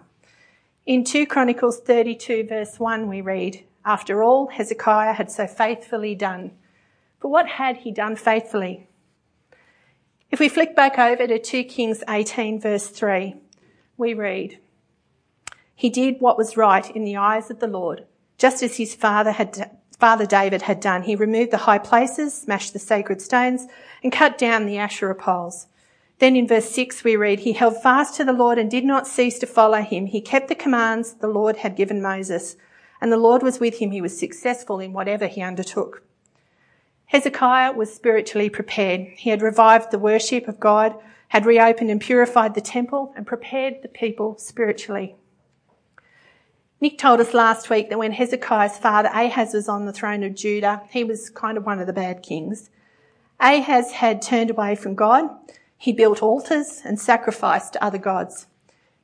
In 0.87 1.03
2 1.03 1.27
Chronicles 1.27 1.81
32 1.81 2.47
verse 2.47 2.79
1 2.79 3.09
we 3.09 3.21
read, 3.21 3.65
after 3.85 4.23
all, 4.23 4.47
Hezekiah 4.47 5.15
had 5.15 5.31
so 5.31 5.47
faithfully 5.47 6.15
done. 6.15 6.53
But 7.21 7.29
what 7.29 7.47
had 7.47 7.79
he 7.79 7.91
done 7.91 8.17
faithfully? 8.17 8.89
If 10.31 10.41
we 10.41 10.49
flick 10.49 10.75
back 10.75 10.99
over 10.99 11.27
to 11.27 11.39
2 11.39 11.65
Kings 11.65 12.03
18 12.09 12.61
verse 12.61 12.89
3, 12.89 13.37
we 13.97 14.15
read, 14.15 14.59
He 15.75 15.91
did 15.91 16.21
what 16.21 16.39
was 16.39 16.57
right 16.57 16.91
in 16.91 17.05
the 17.05 17.17
eyes 17.17 17.51
of 17.51 17.61
the 17.61 17.67
Lord, 17.67 18.05
just 18.39 18.63
as 18.63 18.79
his 18.79 18.95
father 18.95 19.33
had, 19.33 19.79
father 19.99 20.27
David 20.27 20.63
had 20.63 20.81
done. 20.81 21.03
He 21.03 21.15
removed 21.15 21.51
the 21.51 21.59
high 21.59 21.79
places, 21.79 22.35
smashed 22.35 22.73
the 22.73 22.79
sacred 22.79 23.21
stones, 23.21 23.67
and 24.03 24.11
cut 24.11 24.39
down 24.39 24.67
the 24.67 24.79
Asherah 24.79 25.15
poles. 25.15 25.67
Then 26.19 26.37
in 26.37 26.49
verse 26.49 26.71
6 26.71 27.05
we 27.05 27.17
read, 27.17 27.41
He 27.41 27.53
held 27.53 27.83
fast 27.83 28.17
to 28.17 28.25
the 28.25 28.33
Lord 28.33 28.59
and 28.59 28.71
did 28.71 28.85
not 28.85 29.07
cease 29.07 29.39
to 29.41 29.47
follow 29.47 29.83
him. 29.83 30.07
He 30.07 30.21
kept 30.21 30.49
the 30.49 30.55
commands 30.55 31.15
the 31.15 31.29
Lord 31.29 31.59
had 31.59 31.77
given 31.77 32.01
Moses 32.01 32.57
and 33.05 33.13
the 33.13 33.19
Lord 33.19 33.43
was 33.43 33.61
with 33.61 33.81
him. 33.81 33.91
He 33.91 34.01
was 34.01 34.19
successful 34.19 34.81
in 34.81 34.95
whatever 34.95 35.27
he 35.27 35.43
undertook. 35.43 36.03
Hezekiah 37.05 37.75
was 37.75 37.93
spiritually 37.93 38.49
prepared. 38.49 39.09
He 39.19 39.29
had 39.29 39.43
revived 39.43 39.91
the 39.91 39.99
worship 39.99 40.49
of 40.49 40.59
God, 40.59 40.95
had 41.29 41.45
reopened 41.45 41.91
and 41.91 42.01
purified 42.01 42.55
the 42.55 42.63
temple, 42.63 43.13
and 43.15 43.27
prepared 43.27 43.83
the 43.83 43.89
people 43.89 44.39
spiritually. 44.39 45.17
Nick 46.81 46.97
told 46.97 47.21
us 47.21 47.35
last 47.35 47.69
week 47.69 47.91
that 47.91 47.99
when 47.99 48.13
Hezekiah's 48.13 48.79
father 48.79 49.11
Ahaz 49.13 49.53
was 49.53 49.69
on 49.69 49.85
the 49.85 49.93
throne 49.93 50.23
of 50.23 50.35
Judah, 50.35 50.81
he 50.91 51.05
was 51.05 51.29
kind 51.29 51.59
of 51.59 51.67
one 51.67 51.81
of 51.81 51.87
the 51.87 51.93
bad 51.93 52.23
kings. 52.23 52.71
Ahaz 53.39 53.93
had 53.93 54.23
turned 54.23 54.49
away 54.49 54.77
from 54.77 54.95
God. 54.95 55.29
He 55.77 55.93
built 55.93 56.23
altars 56.23 56.81
and 56.87 56.99
sacrificed 56.99 57.75
to 57.75 57.85
other 57.85 57.99
gods. 57.99 58.47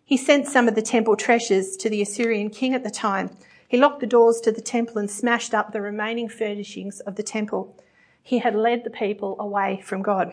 He 0.07 0.17
sent 0.17 0.47
some 0.47 0.69
of 0.69 0.75
the 0.75 0.81
temple 0.81 1.17
treasures 1.17 1.77
to 1.77 1.91
the 1.91 2.01
Assyrian 2.01 2.49
king 2.49 2.73
at 2.73 2.83
the 2.83 2.91
time. 2.91 3.37
He 3.71 3.79
locked 3.79 4.01
the 4.01 4.07
doors 4.09 4.41
to 4.41 4.51
the 4.51 4.61
temple 4.61 4.99
and 4.99 5.09
smashed 5.09 5.55
up 5.55 5.71
the 5.71 5.81
remaining 5.81 6.29
furnishings 6.29 6.99
of 6.99 7.15
the 7.15 7.23
temple. 7.23 7.77
He 8.21 8.39
had 8.39 8.57
led 8.57 8.83
the 8.83 8.91
people 8.91 9.37
away 9.39 9.81
from 9.85 10.03
God. 10.03 10.33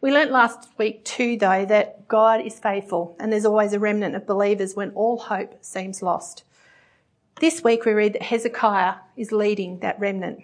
We 0.00 0.10
learnt 0.10 0.30
last 0.30 0.70
week 0.78 1.04
too, 1.04 1.36
though, 1.36 1.66
that 1.66 2.08
God 2.08 2.40
is 2.40 2.58
faithful 2.58 3.14
and 3.20 3.30
there's 3.30 3.44
always 3.44 3.74
a 3.74 3.78
remnant 3.78 4.14
of 4.14 4.26
believers 4.26 4.74
when 4.74 4.92
all 4.92 5.18
hope 5.18 5.62
seems 5.62 6.00
lost. 6.00 6.44
This 7.38 7.62
week 7.62 7.84
we 7.84 7.92
read 7.92 8.14
that 8.14 8.22
Hezekiah 8.22 8.94
is 9.14 9.30
leading 9.30 9.80
that 9.80 10.00
remnant. 10.00 10.42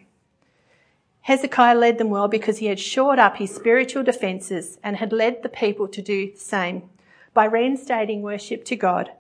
Hezekiah 1.23 1.75
led 1.75 1.97
them 1.97 2.11
well 2.11 2.29
because 2.29 2.59
he 2.59 2.67
had 2.67 2.79
shored 2.79 3.19
up 3.19 3.39
his 3.39 3.55
spiritual 3.55 4.03
defences 4.03 4.79
and 4.83 4.99
had 4.99 5.11
led 5.11 5.43
the 5.43 5.49
people 5.49 5.89
to 5.89 6.03
do 6.03 6.33
the 6.33 6.39
same 6.39 6.91
by 7.33 7.47
reinstating 7.47 8.21
worship 8.21 8.63
to 8.67 8.77
God 8.77 9.13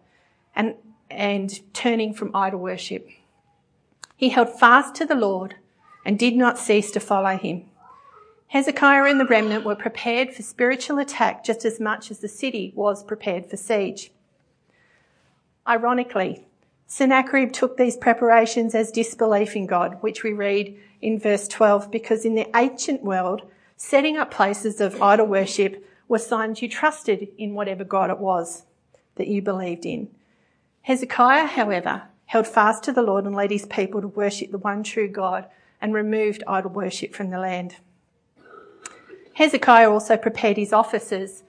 and, 0.55 0.75
and 1.11 1.61
turning 1.75 2.13
from 2.15 2.35
idol 2.35 2.61
worship. 2.61 3.09
He 4.17 4.29
held 4.29 4.59
fast 4.59 4.95
to 4.97 5.07
the 5.07 5.15
Lord 5.15 5.57
and 6.05 6.19
did 6.19 6.37
not 6.37 6.59
cease 6.59 6.91
to 6.93 7.01
follow 7.01 7.37
him. 7.37 7.65
Hezekiah 8.49 9.05
and 9.05 9.21
the 9.21 9.27
remnant 9.27 9.65
were 9.65 9.77
prepared 9.77 10.35
for 10.35 10.43
spiritual 10.43 10.99
attack 10.99 11.45
just 11.45 11.65
as 11.65 11.79
much 11.79 12.11
as 12.11 12.19
the 12.19 12.29
city 12.29 12.73
was 12.75 13.05
prepared 13.05 13.49
for 13.49 13.57
siege. 13.57 14.11
Ironically, 15.67 16.45
Sennacherib 16.87 17.53
took 17.53 17.77
these 17.77 17.97
preparations 17.97 18.75
as 18.75 18.91
disbelief 18.91 19.55
in 19.55 19.67
God, 19.67 19.99
which 20.01 20.25
we 20.25 20.33
read 20.33 20.77
in 21.01 21.21
verse 21.21 21.47
12, 21.47 21.91
because 21.93 22.25
in 22.25 22.35
the 22.35 22.49
ancient 22.57 23.05
world, 23.05 23.43
setting 23.77 24.17
up 24.17 24.33
places 24.33 24.81
of 24.81 25.01
idol 25.01 25.27
worship 25.27 25.87
was 26.09 26.27
signs 26.27 26.61
you 26.61 26.69
trusted 26.69 27.29
in 27.39 27.55
whatever 27.55 27.85
God 27.85 28.11
it 28.11 28.19
was 28.19 28.65
that 29.15 29.29
you 29.29 29.41
believed 29.41 29.87
in. 29.87 30.09
Hezekiah, 30.83 31.47
however, 31.47 32.03
held 32.27 32.47
fast 32.47 32.83
to 32.85 32.93
the 32.93 33.03
Lord 33.03 33.25
and 33.25 33.35
led 33.35 33.51
his 33.51 33.67
people 33.67 34.01
to 34.01 34.09
worship 34.09 34.51
the 34.51 34.59
one 34.59 34.83
true 34.83 35.09
God 35.09 35.47
and 35.81 35.93
removed 35.93 36.45
idol 36.47 36.71
worship 36.71 37.15
from 37.15 37.31
the 37.31 37.39
land. 37.39 37.77
Hezekiah 39.35 39.91
also 39.91 40.17
prepared 40.17 40.57
his 40.57 40.73
officers 40.73 41.43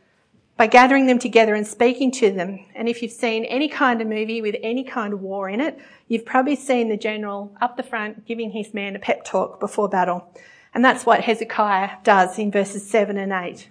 by 0.57 0.67
gathering 0.67 1.07
them 1.07 1.19
together 1.19 1.55
and 1.55 1.65
speaking 1.65 2.11
to 2.11 2.31
them. 2.31 2.65
And 2.75 2.87
if 2.87 3.01
you've 3.01 3.11
seen 3.11 3.45
any 3.45 3.67
kind 3.67 4.01
of 4.01 4.07
movie 4.07 4.41
with 4.41 4.55
any 4.61 4.83
kind 4.83 5.13
of 5.13 5.21
war 5.21 5.49
in 5.49 5.59
it, 5.59 5.79
you've 6.07 6.25
probably 6.25 6.55
seen 6.55 6.89
the 6.89 6.97
general 6.97 7.55
up 7.59 7.77
the 7.77 7.83
front 7.83 8.25
giving 8.25 8.51
his 8.51 8.73
men 8.73 8.95
a 8.95 8.99
pep 8.99 9.23
talk 9.23 9.59
before 9.59 9.89
battle. 9.89 10.31
And 10.73 10.85
that's 10.85 11.05
what 11.05 11.21
Hezekiah 11.21 11.97
does 12.03 12.37
in 12.37 12.51
verses 12.51 12.87
7 12.89 13.17
and 13.17 13.31
8. 13.31 13.69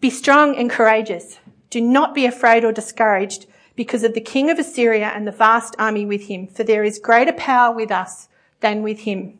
Be 0.00 0.10
strong 0.10 0.56
and 0.56 0.70
courageous. 0.70 1.38
Do 1.70 1.80
not 1.80 2.14
be 2.14 2.26
afraid 2.26 2.64
or 2.64 2.72
discouraged 2.72 3.46
because 3.76 4.02
of 4.02 4.14
the 4.14 4.20
king 4.20 4.50
of 4.50 4.58
Assyria 4.58 5.12
and 5.14 5.26
the 5.26 5.32
vast 5.32 5.76
army 5.78 6.06
with 6.06 6.26
him, 6.28 6.48
for 6.48 6.64
there 6.64 6.82
is 6.82 6.98
greater 6.98 7.32
power 7.32 7.74
with 7.74 7.92
us 7.92 8.28
than 8.60 8.82
with 8.82 9.00
him. 9.00 9.38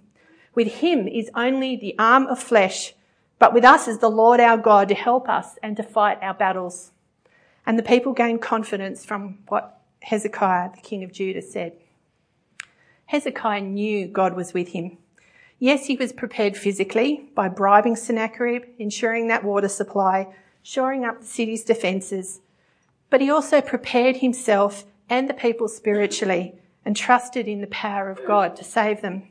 With 0.55 0.69
him 0.75 1.09
is 1.09 1.31
only 1.35 1.77
the 1.77 1.95
arm 1.99 2.27
of 2.27 2.39
flesh, 2.39 2.95
but 3.39 3.53
with 3.53 3.65
us 3.65 3.89
is 3.89 3.99
the 3.99 4.11
Lord 4.11 4.39
our 4.39 4.57
God 4.59 4.89
to 4.89 4.95
help 4.95 5.29
us 5.29 5.59
and 5.63 5.77
to 5.77 5.83
fight 5.83 6.19
our 6.23 6.35
battles. 6.35 6.93
And 7.67 7.79
the 7.79 7.83
people 7.83 8.13
gained 8.13 8.43
confidence 8.43 9.05
from 9.05 9.39
what 9.49 9.81
Hezekiah, 10.03 10.71
the 10.77 10.83
king 10.83 11.03
of 11.03 11.13
Judah, 11.13 11.43
said. 11.43 11.73
Hezekiah 13.07 13.63
knew 13.63 14.07
God 14.07 14.35
was 14.35 14.55
with 14.55 14.69
him. 14.69 14.99
Yes, 15.59 15.87
he 15.87 15.97
was 15.97 16.13
prepared 16.13 16.57
physically 16.57 17.31
by 17.35 17.49
bribing 17.49 17.97
Sennacherib, 17.97 18.65
ensuring 18.79 19.29
that 19.29 19.45
water 19.45 19.69
supply, 19.69 20.35
shoring 20.63 21.05
up 21.05 21.21
the 21.21 21.27
city's 21.27 21.65
defences. 21.65 22.41
But 23.11 23.21
he 23.21 23.31
also 23.31 23.61
prepared 23.61 24.17
himself 24.17 24.85
and 25.09 25.29
the 25.29 25.35
people 25.35 25.69
spiritually 25.69 26.55
and 26.85 26.97
trusted 26.97 27.49
in 27.49 27.61
the 27.61 27.67
power 27.67 28.11
of 28.11 28.27
God 28.27 28.57
to 28.57 28.65
save 28.65 29.03
them. 29.03 29.29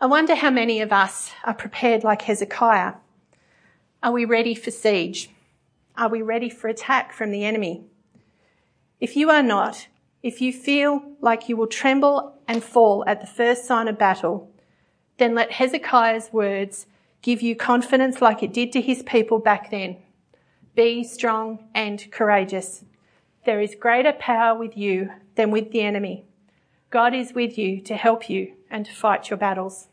I 0.00 0.06
wonder 0.06 0.34
how 0.34 0.50
many 0.50 0.80
of 0.80 0.92
us 0.92 1.32
are 1.44 1.54
prepared 1.54 2.04
like 2.04 2.22
Hezekiah. 2.22 2.94
Are 4.02 4.12
we 4.12 4.24
ready 4.24 4.54
for 4.54 4.70
siege? 4.70 5.30
Are 5.96 6.08
we 6.08 6.20
ready 6.22 6.50
for 6.50 6.68
attack 6.68 7.12
from 7.12 7.30
the 7.30 7.44
enemy? 7.44 7.84
If 9.00 9.16
you 9.16 9.30
are 9.30 9.42
not, 9.42 9.88
if 10.22 10.40
you 10.40 10.52
feel 10.52 11.02
like 11.20 11.48
you 11.48 11.56
will 11.56 11.66
tremble 11.66 12.34
and 12.46 12.62
fall 12.62 13.04
at 13.06 13.20
the 13.20 13.26
first 13.26 13.64
sign 13.64 13.88
of 13.88 13.98
battle, 13.98 14.50
then 15.18 15.34
let 15.34 15.52
Hezekiah's 15.52 16.30
words 16.32 16.86
give 17.22 17.40
you 17.42 17.56
confidence 17.56 18.20
like 18.20 18.42
it 18.42 18.52
did 18.52 18.72
to 18.72 18.80
his 18.80 19.02
people 19.02 19.38
back 19.38 19.70
then. 19.70 19.96
Be 20.76 21.04
strong 21.04 21.70
and 21.74 22.04
courageous. 22.12 22.84
There 23.46 23.62
is 23.62 23.74
greater 23.74 24.12
power 24.12 24.58
with 24.58 24.76
you 24.76 25.08
than 25.34 25.50
with 25.50 25.72
the 25.72 25.80
enemy. 25.80 26.26
God 26.90 27.14
is 27.14 27.32
with 27.32 27.56
you 27.56 27.80
to 27.80 27.96
help 27.96 28.28
you 28.28 28.52
and 28.70 28.84
to 28.84 28.92
fight 28.92 29.30
your 29.30 29.38
battles. 29.38 29.88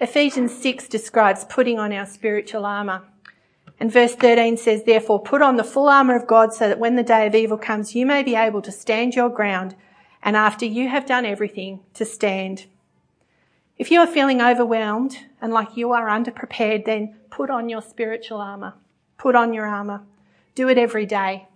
Ephesians 0.00 0.56
6 0.56 0.88
describes 0.88 1.44
putting 1.44 1.78
on 1.78 1.92
our 1.92 2.06
spiritual 2.06 2.64
armour. 2.64 3.02
And 3.78 3.92
verse 3.92 4.14
13 4.14 4.56
says, 4.56 4.84
Therefore, 4.84 5.20
put 5.22 5.42
on 5.42 5.56
the 5.56 5.64
full 5.64 5.90
armour 5.90 6.16
of 6.16 6.26
God 6.26 6.54
so 6.54 6.66
that 6.66 6.78
when 6.78 6.96
the 6.96 7.02
day 7.02 7.26
of 7.26 7.34
evil 7.34 7.58
comes, 7.58 7.94
you 7.94 8.06
may 8.06 8.22
be 8.22 8.34
able 8.34 8.62
to 8.62 8.72
stand 8.72 9.14
your 9.14 9.28
ground, 9.28 9.76
and 10.22 10.34
after 10.34 10.64
you 10.64 10.88
have 10.88 11.04
done 11.04 11.26
everything, 11.26 11.80
to 11.92 12.06
stand. 12.06 12.64
If 13.76 13.90
you 13.90 14.00
are 14.00 14.06
feeling 14.06 14.40
overwhelmed 14.40 15.18
and 15.42 15.52
like 15.52 15.76
you 15.76 15.92
are 15.92 16.06
underprepared, 16.06 16.86
then 16.86 17.16
put 17.28 17.50
on 17.50 17.68
your 17.68 17.82
spiritual 17.82 18.40
armour. 18.40 18.74
Put 19.24 19.34
on 19.34 19.54
your 19.54 19.64
armour. 19.64 20.02
Do 20.54 20.68
it 20.68 20.76
every 20.76 21.06
day. 21.06 21.48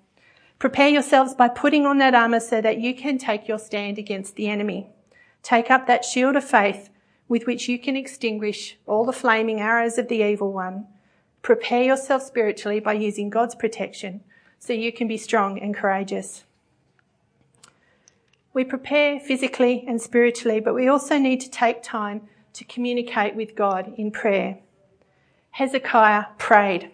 Prepare 0.59 0.89
yourselves 0.89 1.35
by 1.35 1.49
putting 1.49 1.85
on 1.85 1.99
that 1.99 2.15
armour 2.15 2.41
so 2.41 2.63
that 2.63 2.79
you 2.79 2.95
can 2.95 3.19
take 3.19 3.47
your 3.47 3.59
stand 3.59 3.99
against 3.99 4.37
the 4.37 4.49
enemy. 4.49 4.89
Take 5.43 5.71
up 5.71 5.87
that 5.87 6.03
shield 6.03 6.35
of 6.35 6.45
faith 6.45 6.89
with 7.29 7.47
which 7.47 7.69
you 7.69 7.79
can 7.79 7.95
extinguish 7.95 8.79
all 8.87 9.05
the 9.05 9.13
flaming 9.13 9.61
arrows 9.61 9.99
of 9.99 10.09
the 10.09 10.23
evil 10.23 10.51
one. 10.51 10.87
Prepare 11.43 11.83
yourself 11.83 12.23
spiritually 12.23 12.81
by 12.81 12.95
using 12.95 13.29
God's 13.29 13.55
protection 13.55 14.23
so 14.59 14.73
you 14.73 14.91
can 14.91 15.07
be 15.07 15.19
strong 15.19 15.59
and 15.59 15.77
courageous. 15.77 16.45
We 18.55 18.65
prepare 18.65 19.21
physically 19.21 19.85
and 19.87 20.01
spiritually, 20.01 20.59
but 20.59 20.73
we 20.73 20.89
also 20.89 21.19
need 21.19 21.43
to 21.43 21.51
take 21.51 21.83
time 21.83 22.23
to 22.55 22.65
communicate 22.65 23.35
with 23.35 23.55
God 23.55 23.93
in 23.99 24.11
prayer. 24.11 24.61
Hezekiah 25.51 26.29
prayed. 26.39 26.93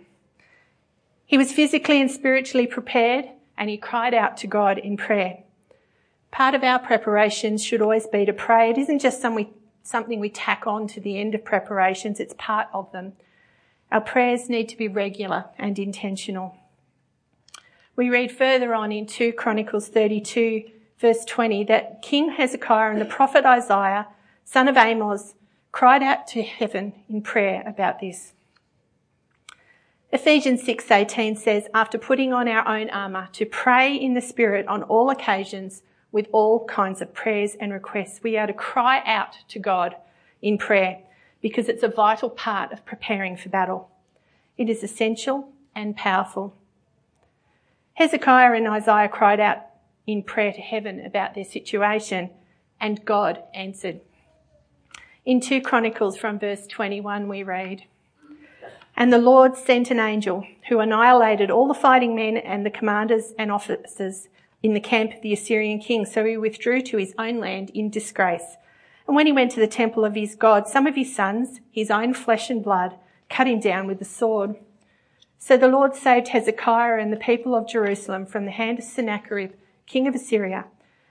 He 1.34 1.38
was 1.38 1.50
physically 1.50 2.00
and 2.00 2.08
spiritually 2.08 2.68
prepared 2.68 3.28
and 3.58 3.68
he 3.68 3.76
cried 3.76 4.14
out 4.14 4.36
to 4.36 4.46
God 4.46 4.78
in 4.78 4.96
prayer. 4.96 5.42
Part 6.30 6.54
of 6.54 6.62
our 6.62 6.78
preparations 6.78 7.60
should 7.60 7.82
always 7.82 8.06
be 8.06 8.24
to 8.24 8.32
pray. 8.32 8.70
It 8.70 8.78
isn't 8.78 9.00
just 9.00 9.20
something 9.20 10.20
we 10.20 10.28
tack 10.28 10.64
on 10.68 10.86
to 10.86 11.00
the 11.00 11.18
end 11.18 11.34
of 11.34 11.44
preparations, 11.44 12.20
it's 12.20 12.36
part 12.38 12.68
of 12.72 12.92
them. 12.92 13.14
Our 13.90 14.00
prayers 14.00 14.48
need 14.48 14.68
to 14.68 14.76
be 14.76 14.86
regular 14.86 15.46
and 15.58 15.76
intentional. 15.76 16.56
We 17.96 18.10
read 18.10 18.30
further 18.30 18.72
on 18.72 18.92
in 18.92 19.04
2 19.04 19.32
Chronicles 19.32 19.88
32 19.88 20.70
verse 21.00 21.24
20, 21.24 21.64
that 21.64 22.00
King 22.00 22.30
Hezekiah 22.30 22.92
and 22.92 23.00
the 23.00 23.04
prophet 23.06 23.44
Isaiah, 23.44 24.06
son 24.44 24.68
of 24.68 24.76
Amos, 24.76 25.34
cried 25.72 26.00
out 26.00 26.28
to 26.28 26.44
heaven 26.44 26.92
in 27.08 27.22
prayer 27.22 27.64
about 27.66 27.98
this. 27.98 28.34
Ephesians 30.14 30.62
6:18 30.62 31.36
says, 31.36 31.66
after 31.74 31.98
putting 31.98 32.32
on 32.32 32.46
our 32.46 32.64
own 32.68 32.88
armor, 32.90 33.28
to 33.32 33.44
pray 33.44 33.92
in 33.92 34.14
the 34.14 34.20
spirit 34.20 34.64
on 34.68 34.84
all 34.84 35.10
occasions 35.10 35.82
with 36.12 36.28
all 36.30 36.64
kinds 36.66 37.02
of 37.02 37.12
prayers 37.12 37.56
and 37.56 37.72
requests. 37.72 38.22
We 38.22 38.38
are 38.38 38.46
to 38.46 38.52
cry 38.52 39.02
out 39.04 39.38
to 39.48 39.58
God 39.58 39.96
in 40.40 40.56
prayer 40.56 41.00
because 41.42 41.68
it's 41.68 41.82
a 41.82 41.88
vital 41.88 42.30
part 42.30 42.70
of 42.70 42.86
preparing 42.86 43.36
for 43.36 43.48
battle. 43.48 43.90
It 44.56 44.70
is 44.70 44.84
essential 44.84 45.48
and 45.74 45.96
powerful. 45.96 46.54
Hezekiah 47.94 48.52
and 48.52 48.68
Isaiah 48.68 49.08
cried 49.08 49.40
out 49.40 49.66
in 50.06 50.22
prayer 50.22 50.52
to 50.52 50.60
heaven 50.60 51.04
about 51.04 51.34
their 51.34 51.42
situation, 51.42 52.30
and 52.80 53.04
God 53.04 53.42
answered. 53.52 54.00
In 55.24 55.40
2 55.40 55.60
Chronicles 55.60 56.16
from 56.16 56.38
verse 56.38 56.68
21 56.68 57.26
we 57.26 57.42
read, 57.42 57.86
And 58.96 59.12
the 59.12 59.18
Lord 59.18 59.56
sent 59.56 59.90
an 59.90 59.98
angel 59.98 60.46
who 60.68 60.78
annihilated 60.78 61.50
all 61.50 61.66
the 61.66 61.74
fighting 61.74 62.14
men 62.14 62.36
and 62.36 62.64
the 62.64 62.70
commanders 62.70 63.32
and 63.38 63.50
officers 63.50 64.28
in 64.62 64.72
the 64.72 64.80
camp 64.80 65.14
of 65.14 65.20
the 65.20 65.32
Assyrian 65.32 65.80
king, 65.80 66.06
so 66.06 66.24
he 66.24 66.36
withdrew 66.36 66.80
to 66.82 66.96
his 66.96 67.14
own 67.18 67.38
land 67.38 67.70
in 67.70 67.90
disgrace. 67.90 68.56
And 69.06 69.14
when 69.14 69.26
he 69.26 69.32
went 69.32 69.50
to 69.52 69.60
the 69.60 69.66
temple 69.66 70.04
of 70.04 70.14
his 70.14 70.34
God, 70.34 70.68
some 70.68 70.86
of 70.86 70.94
his 70.94 71.14
sons, 71.14 71.60
his 71.70 71.90
own 71.90 72.14
flesh 72.14 72.48
and 72.48 72.62
blood, 72.62 72.94
cut 73.28 73.46
him 73.46 73.60
down 73.60 73.86
with 73.86 73.98
the 73.98 74.04
sword. 74.04 74.56
So 75.38 75.56
the 75.58 75.68
Lord 75.68 75.94
saved 75.94 76.28
Hezekiah 76.28 76.98
and 76.98 77.12
the 77.12 77.18
people 77.18 77.54
of 77.54 77.68
Jerusalem 77.68 78.24
from 78.24 78.46
the 78.46 78.50
hand 78.52 78.78
of 78.78 78.84
Sennacherib, 78.84 79.52
king 79.86 80.06
of 80.06 80.14
Assyria, 80.14 80.66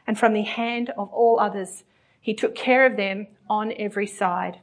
and 0.07 0.17
from 0.17 0.33
the 0.33 0.41
hand 0.41 0.89
of 0.97 1.09
all 1.13 1.39
others. 1.39 1.83
He 2.19 2.33
took 2.33 2.55
care 2.55 2.85
of 2.85 2.97
them 2.97 3.27
on 3.49 3.73
every 3.77 4.07
side. 4.07 4.61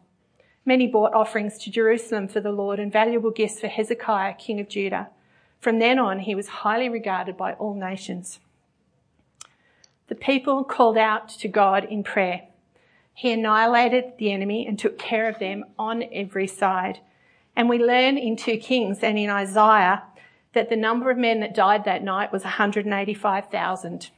Many 0.65 0.87
brought 0.87 1.15
offerings 1.15 1.57
to 1.59 1.71
Jerusalem 1.71 2.29
for 2.29 2.41
the 2.41 2.53
Lord 2.53 2.79
and 2.79 2.93
valuable 2.93 3.31
gifts 3.31 3.61
for 3.61 3.69
Hezekiah, 3.69 4.35
king 4.35 4.61
of 4.61 4.69
Judah. 4.69 5.09
From 5.59 5.79
then 5.79 5.99
on, 5.99 6.21
he 6.21 6.35
was 6.35 6.49
highly 6.49 6.89
regarded 6.89 7.37
by 7.37 7.55
all 7.55 7.75
nations. 7.75 8.41
The 10.09 10.15
people 10.15 10.65
called 10.65 10.99
out 10.99 11.29
to 11.29 11.49
God 11.49 11.85
in 11.85 12.03
prayer. 12.03 12.43
He 13.15 13.33
annihilated 13.33 14.15
the 14.19 14.33
enemy 14.33 14.67
and 14.67 14.79
took 14.79 14.99
care 14.99 15.29
of 15.29 15.39
them 15.39 15.65
on 15.79 16.05
every 16.13 16.47
side. 16.47 17.01
And 17.55 17.69
we 17.69 17.79
learn 17.79 18.19
in 18.19 18.37
2 18.37 18.59
Kings 18.59 18.99
and 19.03 19.19
in 19.19 19.31
Isaiah 19.31 20.03
that 20.53 20.69
the 20.69 20.77
number 20.77 21.11
of 21.11 21.19
men 21.19 21.41
that 21.41 21.55
died 21.55 21.85
that 21.85 22.03
night 22.03 22.33
was 22.33 22.43
185,000. 22.43 24.11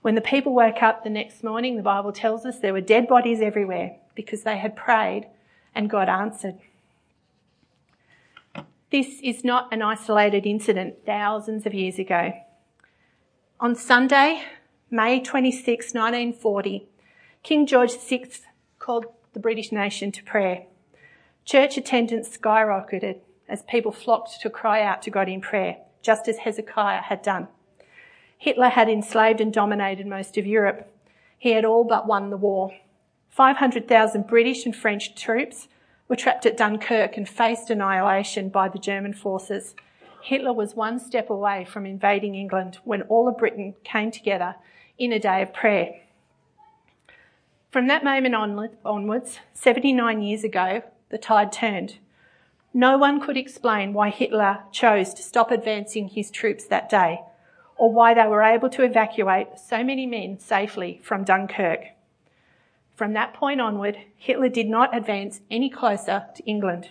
When 0.00 0.14
the 0.14 0.20
people 0.20 0.54
woke 0.54 0.82
up 0.82 1.04
the 1.04 1.10
next 1.10 1.44
morning, 1.44 1.76
the 1.76 1.82
Bible 1.82 2.12
tells 2.12 2.44
us 2.44 2.58
there 2.58 2.72
were 2.72 2.80
dead 2.80 3.06
bodies 3.06 3.40
everywhere 3.40 3.96
because 4.14 4.42
they 4.42 4.58
had 4.58 4.76
prayed 4.76 5.26
and 5.74 5.90
God 5.90 6.08
answered. 6.08 6.58
This 8.90 9.20
is 9.22 9.42
not 9.42 9.72
an 9.72 9.80
isolated 9.80 10.46
incident 10.46 11.06
thousands 11.06 11.64
of 11.64 11.72
years 11.72 11.98
ago. 11.98 12.32
On 13.58 13.74
Sunday, 13.74 14.44
May 14.90 15.20
26, 15.20 15.94
1940, 15.94 16.86
King 17.42 17.66
George 17.66 17.92
VI 17.92 18.28
called 18.78 19.06
the 19.32 19.40
British 19.40 19.72
nation 19.72 20.12
to 20.12 20.22
prayer. 20.22 20.64
Church 21.44 21.78
attendance 21.78 22.36
skyrocketed 22.36 23.20
as 23.48 23.62
people 23.62 23.92
flocked 23.92 24.40
to 24.40 24.50
cry 24.50 24.82
out 24.82 25.00
to 25.02 25.10
God 25.10 25.28
in 25.28 25.40
prayer, 25.40 25.78
just 26.02 26.28
as 26.28 26.38
Hezekiah 26.38 27.02
had 27.02 27.22
done. 27.22 27.48
Hitler 28.36 28.68
had 28.68 28.88
enslaved 28.88 29.40
and 29.40 29.52
dominated 29.52 30.06
most 30.06 30.36
of 30.36 30.46
Europe. 30.46 30.92
He 31.38 31.52
had 31.52 31.64
all 31.64 31.84
but 31.84 32.06
won 32.06 32.30
the 32.30 32.36
war. 32.36 32.72
500,000 33.32 34.26
British 34.26 34.66
and 34.66 34.76
French 34.76 35.14
troops 35.14 35.66
were 36.06 36.16
trapped 36.16 36.44
at 36.44 36.54
Dunkirk 36.54 37.16
and 37.16 37.26
faced 37.26 37.70
annihilation 37.70 38.50
by 38.50 38.68
the 38.68 38.78
German 38.78 39.14
forces. 39.14 39.74
Hitler 40.22 40.52
was 40.52 40.74
one 40.76 41.00
step 41.00 41.30
away 41.30 41.64
from 41.64 41.86
invading 41.86 42.34
England 42.34 42.78
when 42.84 43.00
all 43.02 43.28
of 43.28 43.38
Britain 43.38 43.74
came 43.84 44.10
together 44.10 44.56
in 44.98 45.14
a 45.14 45.18
day 45.18 45.40
of 45.40 45.54
prayer. 45.54 46.02
From 47.70 47.86
that 47.86 48.04
moment 48.04 48.34
onwards, 48.84 49.38
79 49.54 50.20
years 50.20 50.44
ago, 50.44 50.82
the 51.08 51.16
tide 51.16 51.52
turned. 51.52 51.96
No 52.74 52.98
one 52.98 53.18
could 53.18 53.38
explain 53.38 53.94
why 53.94 54.10
Hitler 54.10 54.58
chose 54.72 55.14
to 55.14 55.22
stop 55.22 55.50
advancing 55.50 56.08
his 56.08 56.30
troops 56.30 56.66
that 56.66 56.90
day, 56.90 57.22
or 57.76 57.90
why 57.90 58.12
they 58.12 58.26
were 58.26 58.42
able 58.42 58.68
to 58.68 58.84
evacuate 58.84 59.58
so 59.58 59.82
many 59.82 60.04
men 60.04 60.38
safely 60.38 61.00
from 61.02 61.24
Dunkirk. 61.24 61.86
From 62.94 63.14
that 63.14 63.34
point 63.34 63.60
onward, 63.60 63.98
Hitler 64.16 64.48
did 64.48 64.68
not 64.68 64.96
advance 64.96 65.40
any 65.50 65.70
closer 65.70 66.26
to 66.34 66.44
England. 66.44 66.90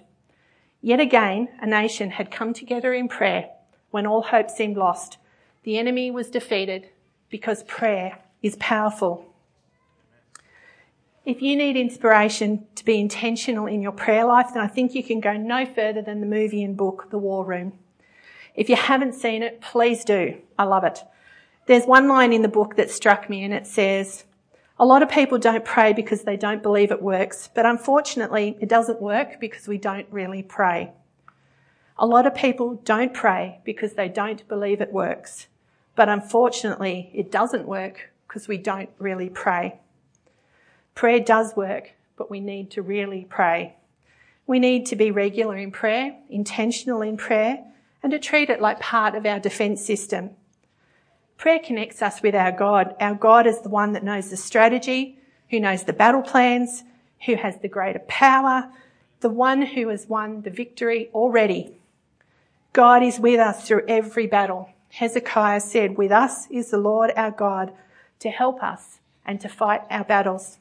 Yet 0.82 1.00
again, 1.00 1.50
a 1.62 1.68
nation 1.68 2.12
had 2.12 2.32
come 2.32 2.54
together 2.54 2.94
in 2.94 3.08
prayer 3.08 3.50
when 3.92 4.08
all 4.08 4.24
hope 4.24 4.50
seemed 4.50 4.78
lost. 4.78 5.18
The 5.64 5.78
enemy 5.78 6.10
was 6.10 6.32
defeated 6.32 6.90
because 7.30 7.64
prayer 7.64 8.20
is 8.42 8.56
powerful. 8.56 9.26
If 11.24 11.42
you 11.42 11.56
need 11.56 11.78
inspiration 11.78 12.66
to 12.74 12.84
be 12.84 13.00
intentional 13.00 13.68
in 13.68 13.84
your 13.84 13.92
prayer 13.92 14.26
life, 14.26 14.48
then 14.54 14.64
I 14.64 14.68
think 14.68 14.96
you 14.96 15.04
can 15.04 15.20
go 15.20 15.34
no 15.34 15.68
further 15.68 16.02
than 16.02 16.20
the 16.20 16.26
movie 16.26 16.64
and 16.64 16.76
book, 16.76 17.12
The 17.12 17.20
War 17.20 17.46
Room. 17.46 17.74
If 18.56 18.70
you 18.70 18.76
haven't 18.76 19.14
seen 19.14 19.44
it, 19.44 19.62
please 19.62 20.04
do. 20.04 20.42
I 20.58 20.64
love 20.64 20.84
it. 20.84 21.04
There's 21.68 21.86
one 21.86 22.08
line 22.08 22.34
in 22.34 22.42
the 22.42 22.48
book 22.48 22.76
that 22.78 22.90
struck 22.90 23.30
me 23.30 23.44
and 23.44 23.54
it 23.54 23.68
says, 23.68 24.24
a 24.82 24.86
lot 24.86 25.04
of 25.04 25.10
people 25.10 25.38
don't 25.38 25.64
pray 25.64 25.94
because 25.94 26.24
they 26.24 26.36
don't 26.36 26.64
believe 26.64 26.90
it 26.90 27.04
works, 27.04 27.52
but 27.54 27.68
unfortunately 27.68 28.58
it 28.60 28.68
doesn't 28.68 29.00
work 29.00 29.40
because 29.40 29.68
we 29.68 29.78
don't 29.78 30.08
really 30.10 30.42
pray. 30.42 30.92
A 32.00 32.08
lot 32.08 32.26
of 32.26 32.34
people 32.34 32.82
don't 32.84 33.14
pray 33.14 33.60
because 33.64 33.94
they 33.94 34.10
don't 34.10 34.46
believe 34.48 34.82
it 34.82 34.92
works, 34.92 35.46
but 35.96 36.10
unfortunately 36.10 37.12
it 37.14 37.30
doesn't 37.30 37.68
work 37.68 38.12
because 38.28 38.48
we 38.48 38.58
don't 38.58 38.90
really 38.98 39.30
pray. 39.30 39.80
Prayer 40.96 41.20
does 41.20 41.56
work, 41.56 41.92
but 42.18 42.32
we 42.32 42.40
need 42.40 42.72
to 42.72 42.82
really 42.82 43.28
pray. 43.30 43.76
We 44.48 44.58
need 44.58 44.88
to 44.88 44.96
be 44.96 45.12
regular 45.12 45.58
in 45.58 45.70
prayer, 45.70 46.18
intentional 46.28 47.04
in 47.04 47.18
prayer, 47.18 47.64
and 48.02 48.12
to 48.12 48.18
treat 48.18 48.50
it 48.50 48.62
like 48.62 48.80
part 48.80 49.14
of 49.14 49.28
our 49.28 49.40
defence 49.40 49.86
system. 49.86 50.32
Prayer 51.42 51.58
connects 51.58 52.04
us 52.04 52.22
with 52.22 52.36
our 52.36 52.52
God. 52.52 52.96
Our 53.00 53.16
God 53.16 53.48
is 53.48 53.62
the 53.62 53.70
one 53.70 53.94
that 53.94 54.04
knows 54.04 54.30
the 54.30 54.38
strategy, 54.38 55.18
who 55.50 55.60
knows 55.60 55.86
the 55.86 55.92
battle 55.92 56.22
plans, 56.22 56.84
who 57.26 57.34
has 57.34 57.58
the 57.58 57.68
greater 57.68 58.04
power, 58.08 58.70
the 59.22 59.30
one 59.30 59.64
who 59.64 59.88
has 59.88 60.06
won 60.06 60.44
the 60.44 60.52
victory 60.52 61.10
already. 61.16 61.80
God 62.74 63.02
is 63.02 63.20
with 63.20 63.40
us 63.40 63.68
through 63.68 63.88
every 63.88 64.28
battle. 64.28 64.70
Hezekiah 64.90 65.62
said, 65.62 65.98
with 65.98 66.12
us 66.12 66.46
is 66.52 66.70
the 66.70 66.78
Lord 66.78 67.12
our 67.16 67.32
God 67.32 67.74
to 68.20 68.30
help 68.30 68.62
us 68.62 69.00
and 69.26 69.42
to 69.42 69.50
fight 69.50 69.82
our 69.90 70.04
battles. 70.04 70.60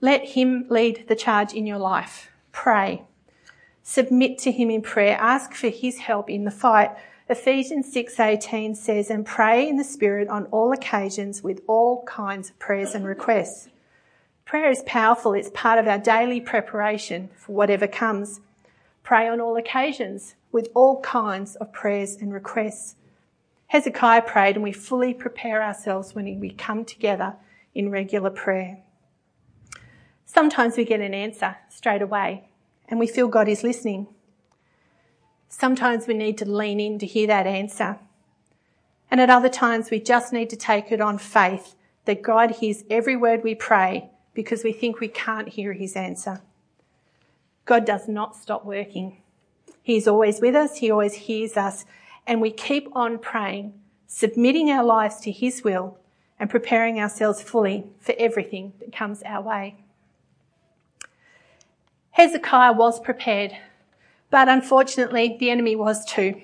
Let 0.00 0.30
him 0.30 0.64
lead 0.70 1.04
the 1.06 1.16
charge 1.16 1.52
in 1.52 1.66
your 1.66 1.76
life. 1.76 2.30
Pray. 2.50 3.02
Submit 3.82 4.38
to 4.38 4.50
him 4.50 4.70
in 4.70 4.80
prayer. 4.80 5.18
Ask 5.20 5.52
for 5.52 5.68
his 5.68 5.98
help 5.98 6.30
in 6.30 6.44
the 6.44 6.50
fight. 6.50 6.96
Ephesians 7.26 7.90
6:18 7.90 8.74
says, 8.74 9.10
"And 9.10 9.24
pray 9.24 9.66
in 9.66 9.76
the 9.76 9.84
spirit 9.84 10.28
on 10.28 10.44
all 10.46 10.72
occasions 10.72 11.42
with 11.42 11.62
all 11.66 12.02
kinds 12.04 12.50
of 12.50 12.58
prayers 12.58 12.94
and 12.94 13.06
requests." 13.06 13.70
Prayer 14.44 14.68
is 14.68 14.82
powerful. 14.84 15.32
It's 15.32 15.50
part 15.54 15.78
of 15.78 15.88
our 15.88 15.98
daily 15.98 16.38
preparation 16.38 17.30
for 17.34 17.52
whatever 17.52 17.86
comes. 17.86 18.40
Pray 19.02 19.26
on 19.26 19.40
all 19.40 19.56
occasions 19.56 20.34
with 20.52 20.68
all 20.74 21.00
kinds 21.00 21.56
of 21.56 21.72
prayers 21.72 22.16
and 22.16 22.30
requests. 22.30 22.96
Hezekiah 23.68 24.22
prayed 24.22 24.56
and 24.56 24.62
we 24.62 24.72
fully 24.72 25.14
prepare 25.14 25.62
ourselves 25.62 26.14
when 26.14 26.38
we 26.38 26.50
come 26.50 26.84
together 26.84 27.36
in 27.74 27.90
regular 27.90 28.30
prayer. 28.30 28.78
Sometimes 30.26 30.76
we 30.76 30.84
get 30.84 31.00
an 31.00 31.14
answer 31.14 31.56
straight 31.70 32.02
away 32.02 32.44
and 32.86 33.00
we 33.00 33.06
feel 33.06 33.28
God 33.28 33.48
is 33.48 33.62
listening. 33.62 34.13
Sometimes 35.56 36.08
we 36.08 36.14
need 36.14 36.36
to 36.38 36.50
lean 36.50 36.80
in 36.80 36.98
to 36.98 37.06
hear 37.06 37.28
that 37.28 37.46
answer. 37.46 37.96
And 39.08 39.20
at 39.20 39.30
other 39.30 39.48
times 39.48 39.88
we 39.88 40.00
just 40.00 40.32
need 40.32 40.50
to 40.50 40.56
take 40.56 40.90
it 40.90 41.00
on 41.00 41.16
faith 41.16 41.76
that 42.06 42.22
God 42.22 42.50
hears 42.50 42.82
every 42.90 43.14
word 43.14 43.44
we 43.44 43.54
pray 43.54 44.10
because 44.34 44.64
we 44.64 44.72
think 44.72 44.98
we 44.98 45.06
can't 45.06 45.50
hear 45.50 45.72
his 45.72 45.94
answer. 45.94 46.42
God 47.66 47.84
does 47.86 48.08
not 48.08 48.34
stop 48.34 48.64
working. 48.64 49.22
He's 49.80 50.08
always 50.08 50.40
with 50.40 50.56
us. 50.56 50.78
He 50.78 50.90
always 50.90 51.14
hears 51.14 51.56
us 51.56 51.84
and 52.26 52.40
we 52.40 52.50
keep 52.50 52.88
on 52.92 53.20
praying, 53.20 53.74
submitting 54.08 54.70
our 54.70 54.82
lives 54.84 55.20
to 55.20 55.30
his 55.30 55.62
will 55.62 55.98
and 56.40 56.50
preparing 56.50 56.98
ourselves 56.98 57.40
fully 57.40 57.86
for 58.00 58.16
everything 58.18 58.72
that 58.80 58.92
comes 58.92 59.22
our 59.22 59.40
way. 59.40 59.76
Hezekiah 62.10 62.72
was 62.72 62.98
prepared, 62.98 63.52
but 64.34 64.48
unfortunately 64.48 65.36
the 65.38 65.48
enemy 65.48 65.76
was 65.76 66.04
too. 66.04 66.34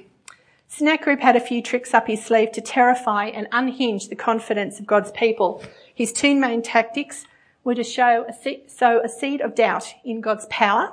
Sennacherib 0.69 1.19
had 1.19 1.35
a 1.35 1.41
few 1.41 1.61
tricks 1.61 1.93
up 1.93 2.07
his 2.07 2.25
sleeve 2.25 2.53
to 2.53 2.61
terrify 2.61 3.25
and 3.25 3.49
unhinge 3.51 4.07
the 4.07 4.15
confidence 4.15 4.79
of 4.79 4.87
God's 4.87 5.11
people. 5.11 5.61
His 5.93 6.13
two 6.13 6.37
main 6.37 6.63
tactics 6.63 7.25
were 7.65 7.75
to 7.75 7.83
show 7.83 8.25
a 8.29 8.33
seed, 8.33 8.71
sow 8.71 9.01
a 9.03 9.09
seed 9.09 9.41
of 9.41 9.57
doubt 9.57 9.93
in 10.05 10.21
God's 10.21 10.47
power 10.51 10.93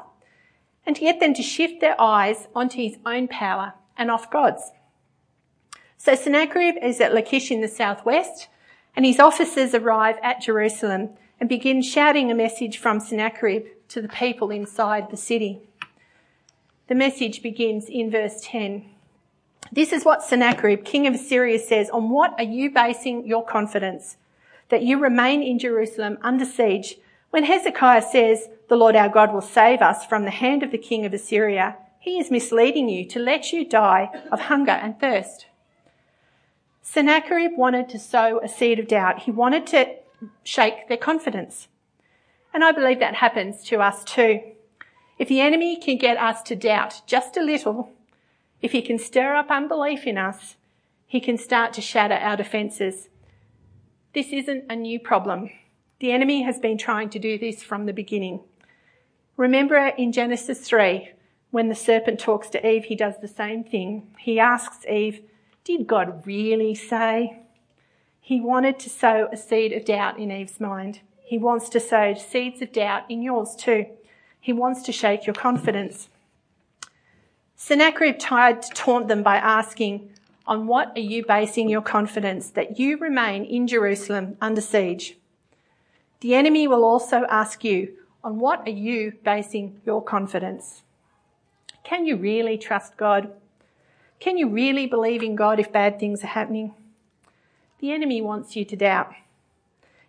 and 0.87 0.95
to 0.95 1.03
get 1.03 1.19
them 1.19 1.35
to 1.35 1.43
shift 1.43 1.81
their 1.81 2.01
eyes 2.01 2.47
onto 2.55 2.77
his 2.77 2.97
own 3.05 3.27
power 3.27 3.73
and 3.95 4.09
off 4.09 4.31
God's. 4.31 4.71
So 5.99 6.15
Sennacherib 6.15 6.77
is 6.81 6.99
at 6.99 7.13
Lachish 7.13 7.51
in 7.51 7.61
the 7.61 7.67
southwest 7.67 8.47
and 8.95 9.05
his 9.05 9.19
officers 9.19 9.75
arrive 9.75 10.17
at 10.23 10.41
Jerusalem 10.41 11.09
and 11.39 11.47
begin 11.47 11.83
shouting 11.83 12.31
a 12.31 12.33
message 12.33 12.79
from 12.79 12.99
Sennacherib 12.99 13.67
to 13.89 14.01
the 14.01 14.09
people 14.09 14.49
inside 14.49 15.11
the 15.11 15.17
city. 15.17 15.61
The 16.87 16.95
message 16.95 17.41
begins 17.41 17.89
in 17.89 18.09
verse 18.09 18.39
10. 18.41 18.85
This 19.71 19.91
is 19.91 20.05
what 20.05 20.23
Sennacherib, 20.23 20.85
king 20.85 21.05
of 21.05 21.15
Assyria, 21.15 21.59
says 21.59 21.89
On 21.89 22.09
what 22.09 22.33
are 22.37 22.45
you 22.45 22.71
basing 22.71 23.27
your 23.27 23.45
confidence? 23.45 24.15
That 24.69 24.83
you 24.83 24.97
remain 24.97 25.43
in 25.43 25.59
Jerusalem 25.59 26.17
under 26.21 26.45
siege 26.45 26.95
when 27.29 27.43
Hezekiah 27.43 28.03
says, 28.03 28.47
The 28.69 28.77
Lord 28.77 28.95
our 28.95 29.09
God 29.09 29.33
will 29.33 29.41
save 29.41 29.81
us 29.81 30.05
from 30.05 30.23
the 30.23 30.31
hand 30.31 30.63
of 30.63 30.71
the 30.71 30.77
king 30.77 31.05
of 31.05 31.13
Assyria. 31.13 31.75
He 31.99 32.19
is 32.19 32.31
misleading 32.31 32.87
you 32.87 33.03
to 33.05 33.19
let 33.19 33.51
you 33.51 33.67
die 33.67 34.09
of 34.31 34.41
hunger 34.41 34.71
and 34.71 34.97
thirst. 34.97 35.47
Sennacherib 36.81 37.51
wanted 37.57 37.89
to 37.89 37.99
sow 37.99 38.39
a 38.39 38.47
seed 38.47 38.79
of 38.79 38.87
doubt. 38.87 39.23
He 39.23 39.31
wanted 39.31 39.67
to 39.67 39.93
shake 40.45 40.87
their 40.87 40.95
confidence. 40.95 41.67
And 42.53 42.63
I 42.63 42.71
believe 42.71 42.99
that 42.99 43.15
happens 43.15 43.61
to 43.65 43.81
us 43.81 44.05
too. 44.05 44.39
If 45.17 45.27
the 45.27 45.41
enemy 45.41 45.75
can 45.77 45.97
get 45.97 46.17
us 46.17 46.41
to 46.43 46.55
doubt 46.55 47.01
just 47.07 47.37
a 47.37 47.41
little, 47.41 47.91
if 48.61 48.71
he 48.71 48.81
can 48.81 48.99
stir 48.99 49.35
up 49.35 49.49
unbelief 49.49 50.05
in 50.05 50.17
us, 50.17 50.57
he 51.05 51.19
can 51.19 51.37
start 51.37 51.73
to 51.73 51.81
shatter 51.81 52.15
our 52.15 52.37
defences. 52.37 53.09
This 54.13 54.31
isn't 54.31 54.65
a 54.69 54.75
new 54.75 54.99
problem. 54.99 55.49
The 55.99 56.11
enemy 56.11 56.43
has 56.43 56.59
been 56.59 56.77
trying 56.77 57.09
to 57.11 57.19
do 57.19 57.37
this 57.37 57.63
from 57.63 57.85
the 57.85 57.93
beginning. 57.93 58.41
Remember 59.37 59.87
in 59.97 60.11
Genesis 60.11 60.59
3, 60.67 61.11
when 61.49 61.69
the 61.69 61.75
serpent 61.75 62.19
talks 62.19 62.49
to 62.49 62.67
Eve, 62.67 62.85
he 62.85 62.95
does 62.95 63.15
the 63.19 63.27
same 63.27 63.63
thing. 63.63 64.13
He 64.19 64.39
asks 64.39 64.85
Eve, 64.85 65.21
Did 65.63 65.87
God 65.87 66.25
really 66.25 66.75
say? 66.75 67.39
He 68.19 68.41
wanted 68.41 68.77
to 68.79 68.89
sow 68.89 69.29
a 69.31 69.37
seed 69.37 69.71
of 69.71 69.85
doubt 69.85 70.19
in 70.19 70.31
Eve's 70.31 70.59
mind. 70.59 70.99
He 71.23 71.37
wants 71.37 71.69
to 71.69 71.79
sow 71.79 72.13
seeds 72.13 72.61
of 72.61 72.73
doubt 72.73 73.03
in 73.09 73.21
yours 73.21 73.55
too. 73.55 73.85
He 74.47 74.53
wants 74.53 74.81
to 74.83 74.93
shake 74.93 75.27
your 75.27 75.33
confidence. 75.33 76.07
Sennacherib 77.57 78.17
tried 78.17 78.61
to 78.61 78.69
taunt 78.69 79.09
them 79.09 79.21
by 79.21 79.35
asking, 79.35 80.09
On 80.45 80.67
what 80.67 80.93
are 80.95 81.01
you 81.01 81.25
basing 81.25 81.67
your 81.67 81.81
confidence 81.81 82.51
that 82.51 82.79
you 82.79 82.95
remain 82.97 83.43
in 83.43 83.67
Jerusalem 83.67 84.37
under 84.39 84.61
siege? 84.61 85.17
The 86.21 86.33
enemy 86.33 86.65
will 86.65 86.85
also 86.85 87.25
ask 87.29 87.65
you, 87.65 87.93
On 88.23 88.39
what 88.39 88.65
are 88.65 88.77
you 88.87 89.15
basing 89.25 89.81
your 89.85 90.01
confidence? 90.01 90.83
Can 91.83 92.05
you 92.05 92.15
really 92.15 92.57
trust 92.57 92.95
God? 92.95 93.29
Can 94.21 94.37
you 94.37 94.47
really 94.47 94.87
believe 94.87 95.23
in 95.23 95.35
God 95.35 95.59
if 95.59 95.73
bad 95.73 95.99
things 95.99 96.23
are 96.23 96.27
happening? 96.27 96.73
The 97.79 97.91
enemy 97.91 98.21
wants 98.21 98.55
you 98.55 98.63
to 98.63 98.77
doubt. 98.77 99.13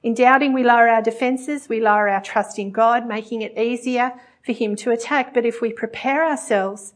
In 0.01 0.15
doubting, 0.15 0.53
we 0.53 0.63
lower 0.63 0.89
our 0.89 1.03
defences, 1.03 1.69
we 1.69 1.81
lower 1.81 2.09
our 2.09 2.23
trust 2.23 2.57
in 2.57 2.71
God, 2.71 3.09
making 3.09 3.43
it 3.43 3.59
easier 3.59 4.13
for 4.49 4.55
Him 4.55 4.77
to 4.77 4.91
attack. 4.91 5.35
But 5.35 5.45
if 5.45 5.61
we 5.61 5.73
prepare 5.73 6.27
ourselves 6.27 6.95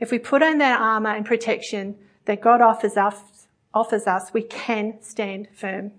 if 0.00 0.10
we 0.10 0.18
put 0.18 0.42
on 0.42 0.58
that 0.58 0.80
armour 0.80 1.10
and 1.10 1.24
protection 1.24 1.96
that 2.24 2.40
God 2.40 2.60
offers 2.60 2.96
us, 2.96 3.46
offers 3.72 4.06
us, 4.06 4.32
we 4.32 4.42
can 4.42 5.00
stand 5.00 5.48
firm. 5.54 5.92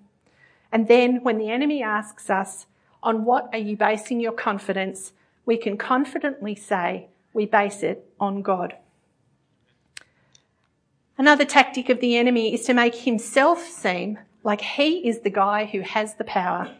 And 0.72 0.88
then 0.88 1.24
when 1.24 1.38
the 1.38 1.50
enemy 1.50 1.82
asks 1.82 2.30
us, 2.30 2.66
on 3.02 3.24
what 3.24 3.50
are 3.54 3.60
you 3.60 3.78
basing 3.78 4.20
your 4.20 4.32
confidence? 4.32 5.14
We 5.46 5.58
can 5.58 5.78
confidently 5.78 6.56
say, 6.56 7.08
we 7.34 7.46
base 7.46 7.84
it 7.84 8.10
on 8.20 8.42
God. 8.42 8.76
Another 11.18 11.46
tactic 11.46 11.90
of 11.90 12.02
the 12.02 12.18
enemy 12.18 12.54
is 12.54 12.66
to 12.66 12.74
make 12.74 12.96
himself 12.96 13.62
seem 13.62 14.20
like 14.44 14.62
he 14.62 15.08
is 15.08 15.22
the 15.22 15.30
guy 15.30 15.66
who 15.66 15.82
has 15.82 16.16
the 16.16 16.24
power. 16.24 16.76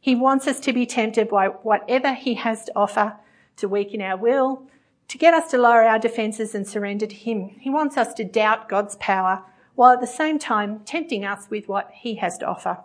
He 0.00 0.14
wants 0.14 0.46
us 0.46 0.58
to 0.60 0.72
be 0.72 0.86
tempted 0.86 1.28
by 1.28 1.48
whatever 1.48 2.14
he 2.14 2.34
has 2.34 2.64
to 2.64 2.72
offer 2.74 3.16
to 3.58 3.68
weaken 3.68 4.00
our 4.00 4.16
will, 4.16 4.62
to 5.08 5.18
get 5.18 5.34
us 5.34 5.50
to 5.50 5.58
lower 5.58 5.82
our 5.82 5.98
defences 5.98 6.54
and 6.54 6.66
surrender 6.66 7.06
to 7.06 7.14
Him. 7.14 7.50
He 7.60 7.70
wants 7.70 7.96
us 7.96 8.12
to 8.14 8.24
doubt 8.24 8.68
God's 8.68 8.96
power 8.96 9.44
while 9.74 9.92
at 9.92 10.00
the 10.00 10.06
same 10.06 10.38
time 10.38 10.80
tempting 10.80 11.24
us 11.24 11.48
with 11.50 11.68
what 11.68 11.90
He 11.94 12.16
has 12.16 12.36
to 12.38 12.46
offer. 12.46 12.78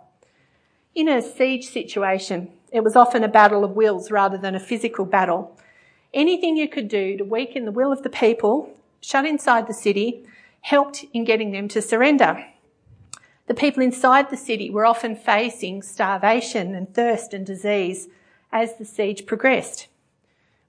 In 0.94 1.08
a 1.08 1.20
siege 1.20 1.66
situation, 1.66 2.52
it 2.70 2.84
was 2.84 2.96
often 2.96 3.24
a 3.24 3.28
battle 3.28 3.64
of 3.64 3.72
wills 3.72 4.10
rather 4.10 4.38
than 4.38 4.54
a 4.54 4.60
physical 4.60 5.04
battle. 5.04 5.58
Anything 6.12 6.56
you 6.56 6.68
could 6.68 6.88
do 6.88 7.16
to 7.16 7.24
weaken 7.24 7.64
the 7.64 7.72
will 7.72 7.92
of 7.92 8.02
the 8.02 8.08
people 8.08 8.76
shut 9.00 9.26
inside 9.26 9.66
the 9.66 9.74
city 9.74 10.24
helped 10.60 11.04
in 11.12 11.24
getting 11.24 11.50
them 11.50 11.68
to 11.68 11.82
surrender. 11.82 12.46
The 13.46 13.54
people 13.54 13.82
inside 13.82 14.30
the 14.30 14.36
city 14.36 14.70
were 14.70 14.86
often 14.86 15.14
facing 15.14 15.82
starvation 15.82 16.74
and 16.74 16.94
thirst 16.94 17.34
and 17.34 17.44
disease 17.44 18.08
as 18.50 18.78
the 18.78 18.84
siege 18.84 19.26
progressed. 19.26 19.88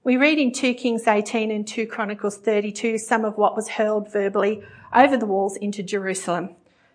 We 0.06 0.16
read 0.16 0.38
in 0.38 0.52
2 0.52 0.74
Kings 0.74 1.08
18 1.08 1.50
and 1.50 1.66
2 1.66 1.88
Chronicles 1.88 2.36
32 2.36 2.96
some 2.96 3.24
of 3.24 3.36
what 3.36 3.56
was 3.56 3.70
hurled 3.70 4.12
verbally 4.12 4.62
over 4.94 5.16
the 5.16 5.26
walls 5.26 5.56
into 5.56 5.82
Jerusalem 5.82 6.50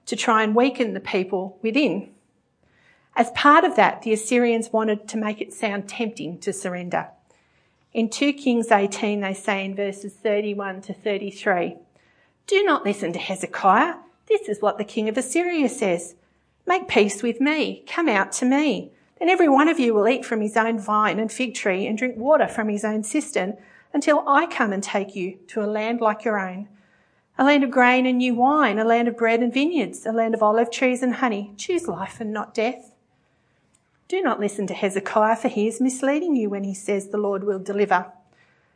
to 0.06 0.16
try 0.16 0.44
and 0.44 0.56
weaken 0.56 0.94
the 0.94 1.02
people 1.02 1.60
within. 1.62 2.12
As 3.14 3.30
part 3.32 3.66
of 3.66 3.76
that, 3.76 4.04
the 4.04 4.14
Assyrians 4.14 4.72
wanted 4.72 5.10
to 5.10 5.18
make 5.18 5.42
it 5.42 5.52
sound 5.52 5.90
tempting 5.90 6.40
to 6.40 6.54
surrender. 6.54 7.10
In 7.94 8.08
2 8.08 8.32
Kings 8.32 8.72
18, 8.72 9.20
they 9.20 9.34
say 9.34 9.66
in 9.66 9.76
verses 9.76 10.14
31 10.14 10.82
to 10.84 10.94
33, 10.94 11.76
Do 12.48 12.64
not 12.64 12.86
listen 12.86 13.12
to 13.12 13.20
Hezekiah. 13.20 13.96
This 14.30 14.48
is 14.48 14.62
what 14.62 14.78
the 14.78 14.86
king 14.86 15.10
of 15.10 15.18
Assyria 15.18 15.68
says. 15.68 16.16
Make 16.66 16.88
peace 16.88 17.22
with 17.22 17.42
me. 17.42 17.84
Come 17.88 18.08
out 18.08 18.32
to 18.34 18.46
me. 18.46 18.94
Then 19.22 19.30
every 19.30 19.48
one 19.48 19.70
of 19.70 19.80
you 19.80 19.94
will 19.94 20.10
eat 20.10 20.26
from 20.26 20.42
his 20.42 20.58
own 20.58 20.80
vine 20.80 21.20
and 21.20 21.32
fig 21.32 21.54
tree 21.54 21.86
and 21.86 21.96
drink 21.96 22.18
water 22.18 22.48
from 22.48 22.70
his 22.70 22.84
own 22.84 23.04
cistern 23.04 23.56
until 23.94 24.28
I 24.28 24.48
come 24.48 24.74
and 24.74 24.82
take 24.82 25.16
you 25.16 25.38
to 25.50 25.62
a 25.62 25.70
land 25.70 26.02
like 26.02 26.26
your 26.26 26.40
own. 26.40 26.68
A 27.38 27.44
land 27.44 27.64
of 27.64 27.70
grain 27.70 28.08
and 28.08 28.18
new 28.18 28.34
wine, 28.34 28.80
a 28.80 28.84
land 28.84 29.08
of 29.08 29.16
bread 29.16 29.42
and 29.44 29.54
vineyards, 29.54 30.08
a 30.08 30.12
land 30.12 30.34
of 30.34 30.42
olive 30.42 30.72
trees 30.72 31.04
and 31.04 31.14
honey. 31.14 31.54
Choose 31.56 31.88
life 31.88 32.20
and 32.20 32.34
not 32.34 32.56
death. 32.56 32.96
Do 34.08 34.24
not 34.24 34.40
listen 34.40 34.66
to 34.66 34.74
Hezekiah, 34.74 35.36
for 35.36 35.50
he 35.50 35.68
is 35.68 35.80
misleading 35.80 36.36
you 36.36 36.50
when 36.50 36.64
he 36.64 36.74
says 36.74 37.10
the 37.10 37.20
Lord 37.20 37.44
will 37.44 37.60
deliver. 37.60 38.12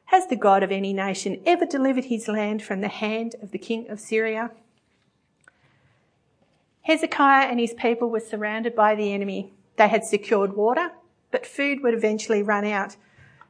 Has 0.05 0.27
the 0.27 0.35
God 0.35 0.61
of 0.61 0.71
any 0.71 0.93
nation 0.93 1.41
ever 1.47 1.65
delivered 1.65 2.05
his 2.05 2.27
land 2.27 2.61
from 2.61 2.81
the 2.81 2.87
hand 2.87 3.33
of 3.41 3.49
the 3.49 3.57
king 3.57 3.89
of 3.89 3.99
Syria? 3.99 4.51
Hezekiah 6.83 7.47
and 7.47 7.59
his 7.59 7.73
people 7.73 8.11
were 8.11 8.19
surrounded 8.19 8.75
by 8.75 8.93
the 8.93 9.11
enemy. 9.11 9.51
They 9.77 9.87
had 9.87 10.05
secured 10.05 10.55
water, 10.55 10.91
but 11.31 11.45
food 11.45 11.81
would 11.83 11.93
eventually 11.93 12.41
run 12.41 12.65
out. 12.65 12.95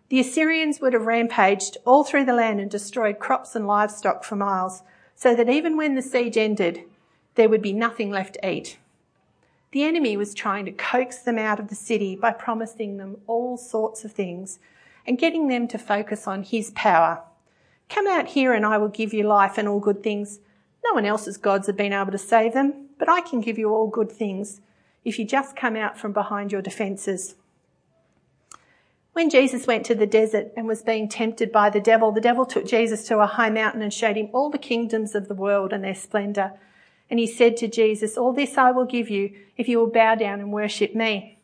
The 0.10 0.20
Assyrians 0.20 0.80
would 0.82 0.94
have 0.94 1.06
rampaged 1.06 1.78
all 1.86 2.04
through 2.04 2.26
the 2.26 2.34
land 2.34 2.60
and 2.60 2.70
destroyed 2.70 3.20
crops 3.20 3.56
and 3.56 3.68
livestock 3.68 4.24
for 4.24 4.36
miles, 4.36 4.82
so 5.16 5.36
that 5.36 5.50
even 5.50 5.78
when 5.78 5.96
the 5.96 6.02
siege 6.02 6.38
ended, 6.38 6.84
there 7.36 7.50
would 7.50 7.62
be 7.62 7.74
nothing 7.74 8.12
left 8.12 8.36
to 8.36 8.50
eat. 8.50 8.78
The 9.72 9.84
enemy 9.84 10.16
was 10.16 10.34
trying 10.34 10.66
to 10.66 10.72
coax 10.72 11.18
them 11.18 11.38
out 11.38 11.60
of 11.60 11.68
the 11.68 11.76
city 11.76 12.16
by 12.16 12.32
promising 12.32 12.98
them 12.98 13.18
all 13.28 13.58
sorts 13.58 14.06
of 14.06 14.12
things 14.12 14.60
and 15.06 15.18
getting 15.18 15.48
them 15.48 15.68
to 15.68 15.78
focus 15.78 16.28
on 16.28 16.44
his 16.44 16.72
power. 16.72 17.22
Come 17.90 18.08
out 18.08 18.28
here 18.28 18.54
and 18.54 18.66
I 18.66 18.78
will 18.78 18.88
give 18.88 19.14
you 19.14 19.24
life 19.24 19.58
and 19.58 19.68
all 19.68 19.80
good 19.80 20.02
things. 20.02 20.40
No 20.86 20.94
one 20.94 21.06
else's 21.06 21.38
gods 21.38 21.68
have 21.68 21.76
been 21.76 21.94
able 21.94 22.12
to 22.12 22.18
save 22.18 22.54
them, 22.54 22.88
but 22.98 23.10
I 23.10 23.22
can 23.22 23.42
give 23.42 23.58
you 23.58 23.70
all 23.70 23.88
good 23.88 24.12
things 24.12 24.62
if 25.06 25.18
you 25.20 25.26
just 25.26 25.56
come 25.56 25.76
out 25.76 25.98
from 25.98 26.12
behind 26.12 26.52
your 26.52 26.62
defences. 26.62 27.36
When 29.14 29.30
Jesus 29.30 29.66
went 29.66 29.86
to 29.86 29.96
the 29.96 30.06
desert 30.06 30.52
and 30.58 30.68
was 30.68 30.82
being 30.82 31.08
tempted 31.08 31.52
by 31.52 31.70
the 31.70 31.80
devil, 31.80 32.12
the 32.12 32.20
devil 32.20 32.46
took 32.46 32.66
Jesus 32.66 33.08
to 33.08 33.20
a 33.20 33.28
high 33.28 33.50
mountain 33.50 33.82
and 33.82 33.94
showed 33.94 34.18
him 34.18 34.30
all 34.34 34.50
the 34.50 34.58
kingdoms 34.58 35.16
of 35.16 35.30
the 35.30 35.34
world 35.34 35.72
and 35.72 35.84
their 35.84 35.96
splendour. 35.96 36.60
And 37.10 37.18
he 37.18 37.28
said 37.28 37.56
to 37.58 37.70
Jesus, 37.70 38.18
All 38.18 38.34
this 38.34 38.58
I 38.58 38.72
will 38.72 38.84
give 38.84 39.10
you 39.10 39.34
if 39.56 39.70
you 39.70 39.78
will 39.78 39.90
bow 39.90 40.16
down 40.16 40.42
and 40.42 40.52
worship 40.52 40.94
me. 40.94 41.38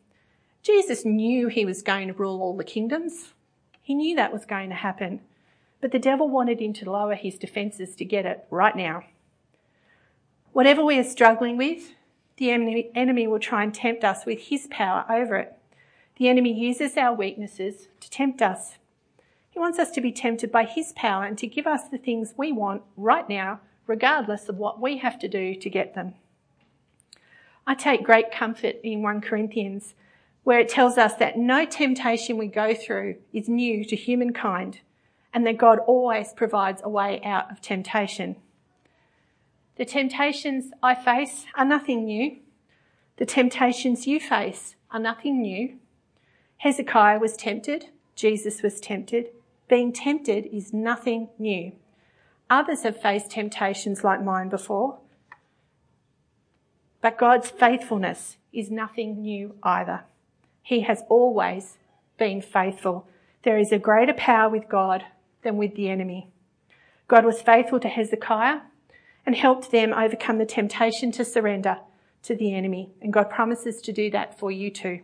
Jesus 0.63 1.05
knew 1.05 1.47
he 1.47 1.63
was 1.63 1.81
going 1.81 2.09
to 2.09 2.13
rule 2.13 2.41
all 2.41 2.57
the 2.57 2.63
kingdoms. 2.65 3.33
He 3.81 3.95
knew 3.95 4.15
that 4.15 4.33
was 4.33 4.45
going 4.45 4.69
to 4.69 4.75
happen. 4.75 5.21
But 5.79 5.91
the 5.91 5.99
devil 5.99 6.27
wanted 6.27 6.59
him 6.59 6.73
to 6.73 6.91
lower 6.91 7.15
his 7.15 7.37
defences 7.37 7.95
to 7.95 8.05
get 8.05 8.25
it 8.25 8.45
right 8.49 8.75
now. 8.75 9.03
Whatever 10.51 10.83
we 10.83 10.99
are 10.99 11.03
struggling 11.03 11.57
with, 11.57 11.93
the 12.41 12.91
enemy, 12.95 13.27
will 13.27 13.39
try 13.39 13.63
and 13.63 13.73
tempt 13.73 14.03
us 14.03 14.25
with 14.25 14.39
his 14.39 14.67
power 14.71 15.05
over 15.07 15.35
it. 15.35 15.55
The 16.17 16.27
enemy 16.27 16.51
uses 16.51 16.97
our 16.97 17.13
weaknesses 17.13 17.87
to 17.99 18.09
tempt 18.09 18.41
us. 18.41 18.79
He 19.51 19.59
wants 19.59 19.77
us 19.77 19.91
to 19.91 20.01
be 20.01 20.11
tempted 20.11 20.51
by 20.51 20.65
his 20.65 20.91
power 20.95 21.23
and 21.23 21.37
to 21.37 21.45
give 21.45 21.67
us 21.67 21.87
the 21.87 21.99
things 21.99 22.33
we 22.35 22.51
want 22.51 22.81
right 22.97 23.29
now, 23.29 23.59
regardless 23.85 24.49
of 24.49 24.57
what 24.57 24.81
we 24.81 24.97
have 24.97 25.19
to 25.19 25.27
do 25.27 25.53
to 25.53 25.69
get 25.69 25.93
them. 25.93 26.15
I 27.67 27.75
take 27.75 28.03
great 28.03 28.31
comfort 28.31 28.77
in 28.83 29.03
1 29.03 29.21
Corinthians, 29.21 29.93
where 30.43 30.59
it 30.59 30.69
tells 30.69 30.97
us 30.97 31.13
that 31.15 31.37
no 31.37 31.65
temptation 31.65 32.37
we 32.37 32.47
go 32.47 32.73
through 32.73 33.17
is 33.31 33.47
new 33.47 33.85
to 33.85 33.95
humankind 33.95 34.79
and 35.31 35.45
that 35.45 35.59
God 35.59 35.77
always 35.79 36.33
provides 36.33 36.81
a 36.83 36.89
way 36.89 37.21
out 37.23 37.51
of 37.51 37.61
temptation. 37.61 38.37
The 39.77 39.85
temptations 39.85 40.71
I 40.83 40.95
face 40.95 41.45
are 41.55 41.65
nothing 41.65 42.05
new. 42.05 42.37
The 43.17 43.25
temptations 43.25 44.07
you 44.07 44.19
face 44.19 44.75
are 44.91 44.99
nothing 44.99 45.41
new. 45.41 45.77
Hezekiah 46.57 47.19
was 47.19 47.37
tempted. 47.37 47.87
Jesus 48.15 48.61
was 48.61 48.79
tempted. 48.79 49.29
Being 49.67 49.93
tempted 49.93 50.45
is 50.53 50.73
nothing 50.73 51.29
new. 51.39 51.71
Others 52.49 52.83
have 52.83 53.01
faced 53.01 53.31
temptations 53.31 54.03
like 54.03 54.21
mine 54.21 54.49
before. 54.49 54.99
But 57.01 57.17
God's 57.17 57.49
faithfulness 57.49 58.37
is 58.51 58.69
nothing 58.69 59.21
new 59.21 59.55
either. 59.63 60.03
He 60.61 60.81
has 60.81 61.03
always 61.09 61.77
been 62.17 62.41
faithful. 62.41 63.07
There 63.43 63.57
is 63.57 63.71
a 63.71 63.79
greater 63.79 64.13
power 64.13 64.49
with 64.49 64.67
God 64.67 65.05
than 65.41 65.57
with 65.57 65.75
the 65.75 65.89
enemy. 65.89 66.29
God 67.07 67.25
was 67.25 67.41
faithful 67.41 67.79
to 67.79 67.89
Hezekiah 67.89 68.59
and 69.25 69.35
helped 69.35 69.71
them 69.71 69.93
overcome 69.93 70.37
the 70.37 70.45
temptation 70.45 71.11
to 71.11 71.25
surrender 71.25 71.77
to 72.23 72.35
the 72.35 72.53
enemy. 72.53 72.91
And 73.01 73.13
God 73.13 73.29
promises 73.29 73.81
to 73.81 73.91
do 73.91 74.09
that 74.11 74.37
for 74.37 74.51
you 74.51 74.69
too. 74.69 75.01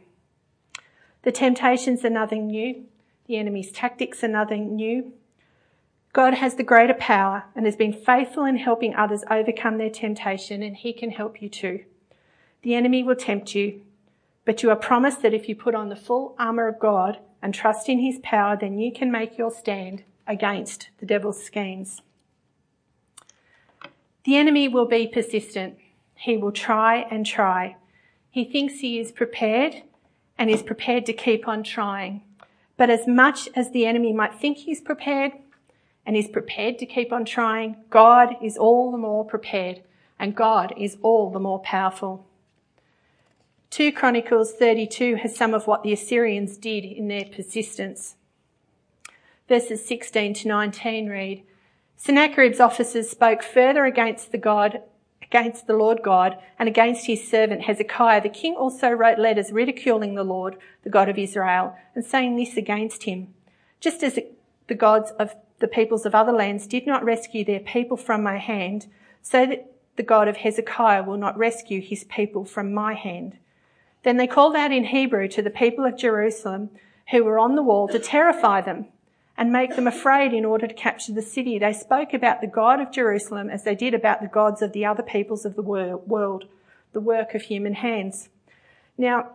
The 1.23 1.31
temptations 1.31 2.05
are 2.05 2.09
nothing 2.09 2.47
new. 2.47 2.85
The 3.27 3.37
enemy's 3.37 3.71
tactics 3.71 4.23
are 4.23 4.29
nothing 4.29 4.75
new. 4.75 5.13
God 6.13 6.35
has 6.35 6.55
the 6.55 6.63
greater 6.63 6.93
power 6.93 7.43
and 7.55 7.65
has 7.65 7.75
been 7.75 7.93
faithful 7.93 8.45
in 8.45 8.57
helping 8.57 8.95
others 8.95 9.23
overcome 9.29 9.77
their 9.77 9.89
temptation, 9.89 10.63
and 10.63 10.75
He 10.75 10.93
can 10.93 11.11
help 11.11 11.41
you 11.41 11.49
too. 11.49 11.83
The 12.63 12.73
enemy 12.73 13.03
will 13.03 13.15
tempt 13.15 13.53
you, 13.53 13.81
but 14.45 14.63
you 14.63 14.69
are 14.69 14.75
promised 14.75 15.21
that 15.21 15.33
if 15.33 15.47
you 15.47 15.55
put 15.55 15.75
on 15.75 15.89
the 15.89 15.95
full 15.95 16.35
armour 16.39 16.67
of 16.67 16.79
God 16.79 17.19
and 17.41 17.53
trust 17.53 17.87
in 17.89 17.99
His 17.99 18.19
power, 18.23 18.57
then 18.59 18.79
you 18.79 18.91
can 18.91 19.11
make 19.11 19.37
your 19.37 19.51
stand 19.51 20.03
against 20.25 20.89
the 20.99 21.05
devil's 21.05 21.43
schemes. 21.43 22.01
The 24.27 24.35
enemy 24.35 24.67
will 24.67 24.87
be 24.87 25.07
persistent. 25.07 25.77
He 26.15 26.35
will 26.35 26.51
try 26.51 27.07
and 27.09 27.25
try. 27.25 27.77
He 28.29 28.43
thinks 28.43 28.81
he 28.81 28.99
is 28.99 29.13
prepared 29.13 29.83
and 30.37 30.49
is 30.49 30.61
prepared 30.61 31.05
to 31.05 31.13
keep 31.13 31.47
on 31.47 31.63
trying. 31.63 32.23
But 32.75 32.89
as 32.89 33.07
much 33.07 33.47
as 33.55 33.71
the 33.71 33.85
enemy 33.85 34.11
might 34.11 34.35
think 34.35 34.57
he's 34.57 34.81
prepared 34.81 35.31
and 36.05 36.17
is 36.17 36.27
prepared 36.27 36.77
to 36.79 36.85
keep 36.85 37.13
on 37.13 37.23
trying, 37.23 37.77
God 37.89 38.35
is 38.43 38.57
all 38.57 38.91
the 38.91 38.97
more 38.97 39.23
prepared 39.23 39.81
and 40.19 40.35
God 40.35 40.73
is 40.75 40.97
all 41.01 41.29
the 41.29 41.39
more 41.39 41.59
powerful. 41.59 42.25
2 43.69 43.93
Chronicles 43.93 44.51
32 44.51 45.15
has 45.15 45.37
some 45.37 45.53
of 45.53 45.67
what 45.67 45.83
the 45.83 45.93
Assyrians 45.93 46.57
did 46.57 46.83
in 46.83 47.07
their 47.07 47.23
persistence. 47.23 48.15
Verses 49.47 49.85
16 49.85 50.33
to 50.33 50.49
19 50.49 51.07
read, 51.07 51.43
Sennacherib's 51.97 52.59
officers 52.59 53.09
spoke 53.09 53.41
further 53.41 53.83
against 53.83 54.31
the 54.31 54.37
God, 54.37 54.81
against 55.21 55.65
the 55.65 55.75
Lord 55.75 56.03
God 56.03 56.37
and 56.59 56.69
against 56.69 57.07
his 57.07 57.27
servant 57.27 57.63
Hezekiah. 57.63 58.21
The 58.21 58.29
king 58.29 58.55
also 58.55 58.91
wrote 58.91 59.17
letters 59.17 59.51
ridiculing 59.51 60.13
the 60.13 60.23
Lord, 60.23 60.57
the 60.83 60.91
God 60.91 61.09
of 61.09 61.17
Israel, 61.17 61.75
and 61.95 62.05
saying 62.05 62.37
this 62.37 62.55
against 62.55 63.03
him. 63.03 63.33
Just 63.79 64.03
as 64.03 64.19
the 64.67 64.75
gods 64.75 65.11
of 65.19 65.35
the 65.59 65.67
peoples 65.67 66.05
of 66.05 66.13
other 66.13 66.31
lands 66.31 66.67
did 66.67 66.85
not 66.85 67.03
rescue 67.03 67.43
their 67.43 67.59
people 67.59 67.97
from 67.97 68.21
my 68.21 68.37
hand, 68.37 68.85
so 69.23 69.47
that 69.47 69.71
the 69.95 70.03
God 70.03 70.27
of 70.27 70.37
Hezekiah 70.37 71.03
will 71.03 71.17
not 71.17 71.37
rescue 71.37 71.81
his 71.81 72.03
people 72.03 72.45
from 72.45 72.73
my 72.73 72.93
hand. 72.93 73.37
Then 74.03 74.17
they 74.17 74.27
called 74.27 74.55
out 74.55 74.71
in 74.71 74.85
Hebrew 74.85 75.27
to 75.29 75.41
the 75.41 75.49
people 75.49 75.83
of 75.83 75.97
Jerusalem 75.97 76.69
who 77.09 77.23
were 77.23 77.39
on 77.39 77.55
the 77.55 77.63
wall 77.63 77.87
to 77.87 77.97
terrify 77.97 78.61
them 78.61 78.85
and 79.37 79.51
make 79.51 79.75
them 79.75 79.87
afraid 79.87 80.33
in 80.33 80.43
order 80.43 80.67
to 80.67 80.73
capture 80.73 81.13
the 81.13 81.21
city. 81.21 81.59
They 81.59 81.73
spoke 81.73 82.13
about 82.13 82.41
the 82.41 82.47
God 82.47 82.79
of 82.79 82.91
Jerusalem 82.91 83.49
as 83.49 83.63
they 83.63 83.75
did 83.75 83.93
about 83.93 84.21
the 84.21 84.27
gods 84.27 84.61
of 84.61 84.73
the 84.73 84.85
other 84.85 85.03
peoples 85.03 85.45
of 85.45 85.55
the 85.55 85.61
world, 85.61 86.45
the 86.93 86.99
work 86.99 87.35
of 87.35 87.43
human 87.43 87.73
hands. 87.73 88.29
Now, 88.97 89.31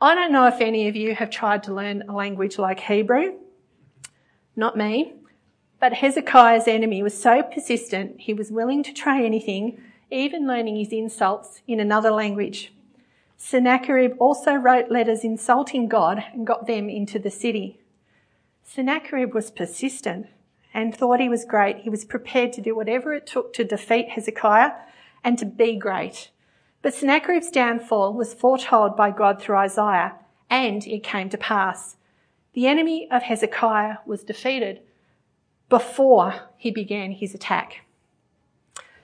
I 0.00 0.14
don't 0.14 0.32
know 0.32 0.46
if 0.48 0.60
any 0.60 0.88
of 0.88 0.96
you 0.96 1.14
have 1.14 1.30
tried 1.30 1.62
to 1.64 1.74
learn 1.74 2.02
a 2.08 2.12
language 2.12 2.58
like 2.58 2.80
Hebrew. 2.80 3.34
Not 4.56 4.76
me. 4.76 5.14
But 5.80 5.94
Hezekiah's 5.94 6.66
enemy 6.66 7.02
was 7.02 7.20
so 7.20 7.42
persistent, 7.42 8.20
he 8.20 8.32
was 8.32 8.50
willing 8.50 8.82
to 8.84 8.92
try 8.92 9.22
anything, 9.22 9.80
even 10.10 10.46
learning 10.46 10.76
his 10.76 10.92
insults 10.92 11.60
in 11.68 11.78
another 11.78 12.10
language. 12.10 12.72
Sennacherib 13.36 14.14
also 14.18 14.54
wrote 14.54 14.90
letters 14.90 15.24
insulting 15.24 15.86
God 15.86 16.24
and 16.32 16.46
got 16.46 16.66
them 16.66 16.88
into 16.88 17.18
the 17.18 17.30
city. 17.30 17.80
Sennacherib 18.64 19.34
was 19.34 19.50
persistent 19.50 20.26
and 20.72 20.94
thought 20.94 21.20
he 21.20 21.28
was 21.28 21.44
great. 21.44 21.78
He 21.78 21.90
was 21.90 22.04
prepared 22.04 22.52
to 22.54 22.60
do 22.60 22.74
whatever 22.74 23.14
it 23.14 23.26
took 23.26 23.52
to 23.52 23.62
defeat 23.62 24.10
Hezekiah 24.10 24.72
and 25.22 25.38
to 25.38 25.44
be 25.44 25.76
great. 25.76 26.30
But 26.82 26.94
Sennacherib's 26.94 27.50
downfall 27.50 28.14
was 28.14 28.34
foretold 28.34 28.96
by 28.96 29.10
God 29.10 29.40
through 29.40 29.56
Isaiah, 29.56 30.14
and 30.50 30.84
it 30.86 31.04
came 31.04 31.28
to 31.30 31.38
pass. 31.38 31.96
The 32.54 32.66
enemy 32.66 33.08
of 33.10 33.22
Hezekiah 33.22 33.98
was 34.06 34.24
defeated 34.24 34.80
before 35.68 36.48
he 36.56 36.70
began 36.70 37.12
his 37.12 37.34
attack. 37.34 37.82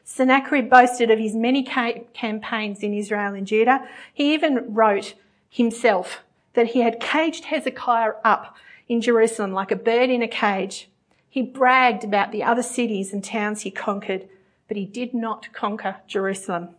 Sennacherib 0.05 0.69
boasted 0.69 1.11
of 1.11 1.19
his 1.19 1.35
many 1.35 1.63
campaigns 1.63 2.83
in 2.83 2.93
Israel 2.93 3.35
and 3.35 3.47
Judah. 3.47 3.87
He 4.13 4.35
even 4.35 4.75
wrote 4.75 5.15
himself 5.49 6.23
that 6.55 6.69
he 6.69 6.81
had 6.81 7.01
caged 7.01 7.45
Hezekiah 7.45 8.13
up 8.25 8.57
in 8.91 9.01
Jerusalem 9.01 9.53
like 9.53 9.71
a 9.71 9.77
bird 9.77 10.11
in 10.11 10.21
a 10.21 10.27
cage. 10.27 10.91
He 11.29 11.43
bragged 11.43 12.03
about 12.03 12.33
the 12.33 12.43
other 12.43 12.63
cities 12.63 13.13
and 13.13 13.23
towns 13.23 13.63
he 13.63 13.71
conquered, 13.71 14.29
but 14.67 14.77
he 14.77 14.85
did 14.85 15.15
not 15.15 15.53
conquer 15.53 15.99
Jerusalem. 16.09 16.71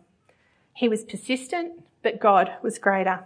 He 0.74 0.90
was 0.90 1.04
persistent, 1.04 1.82
but 2.02 2.20
God 2.20 2.52
was 2.62 2.78
greater. 2.78 3.24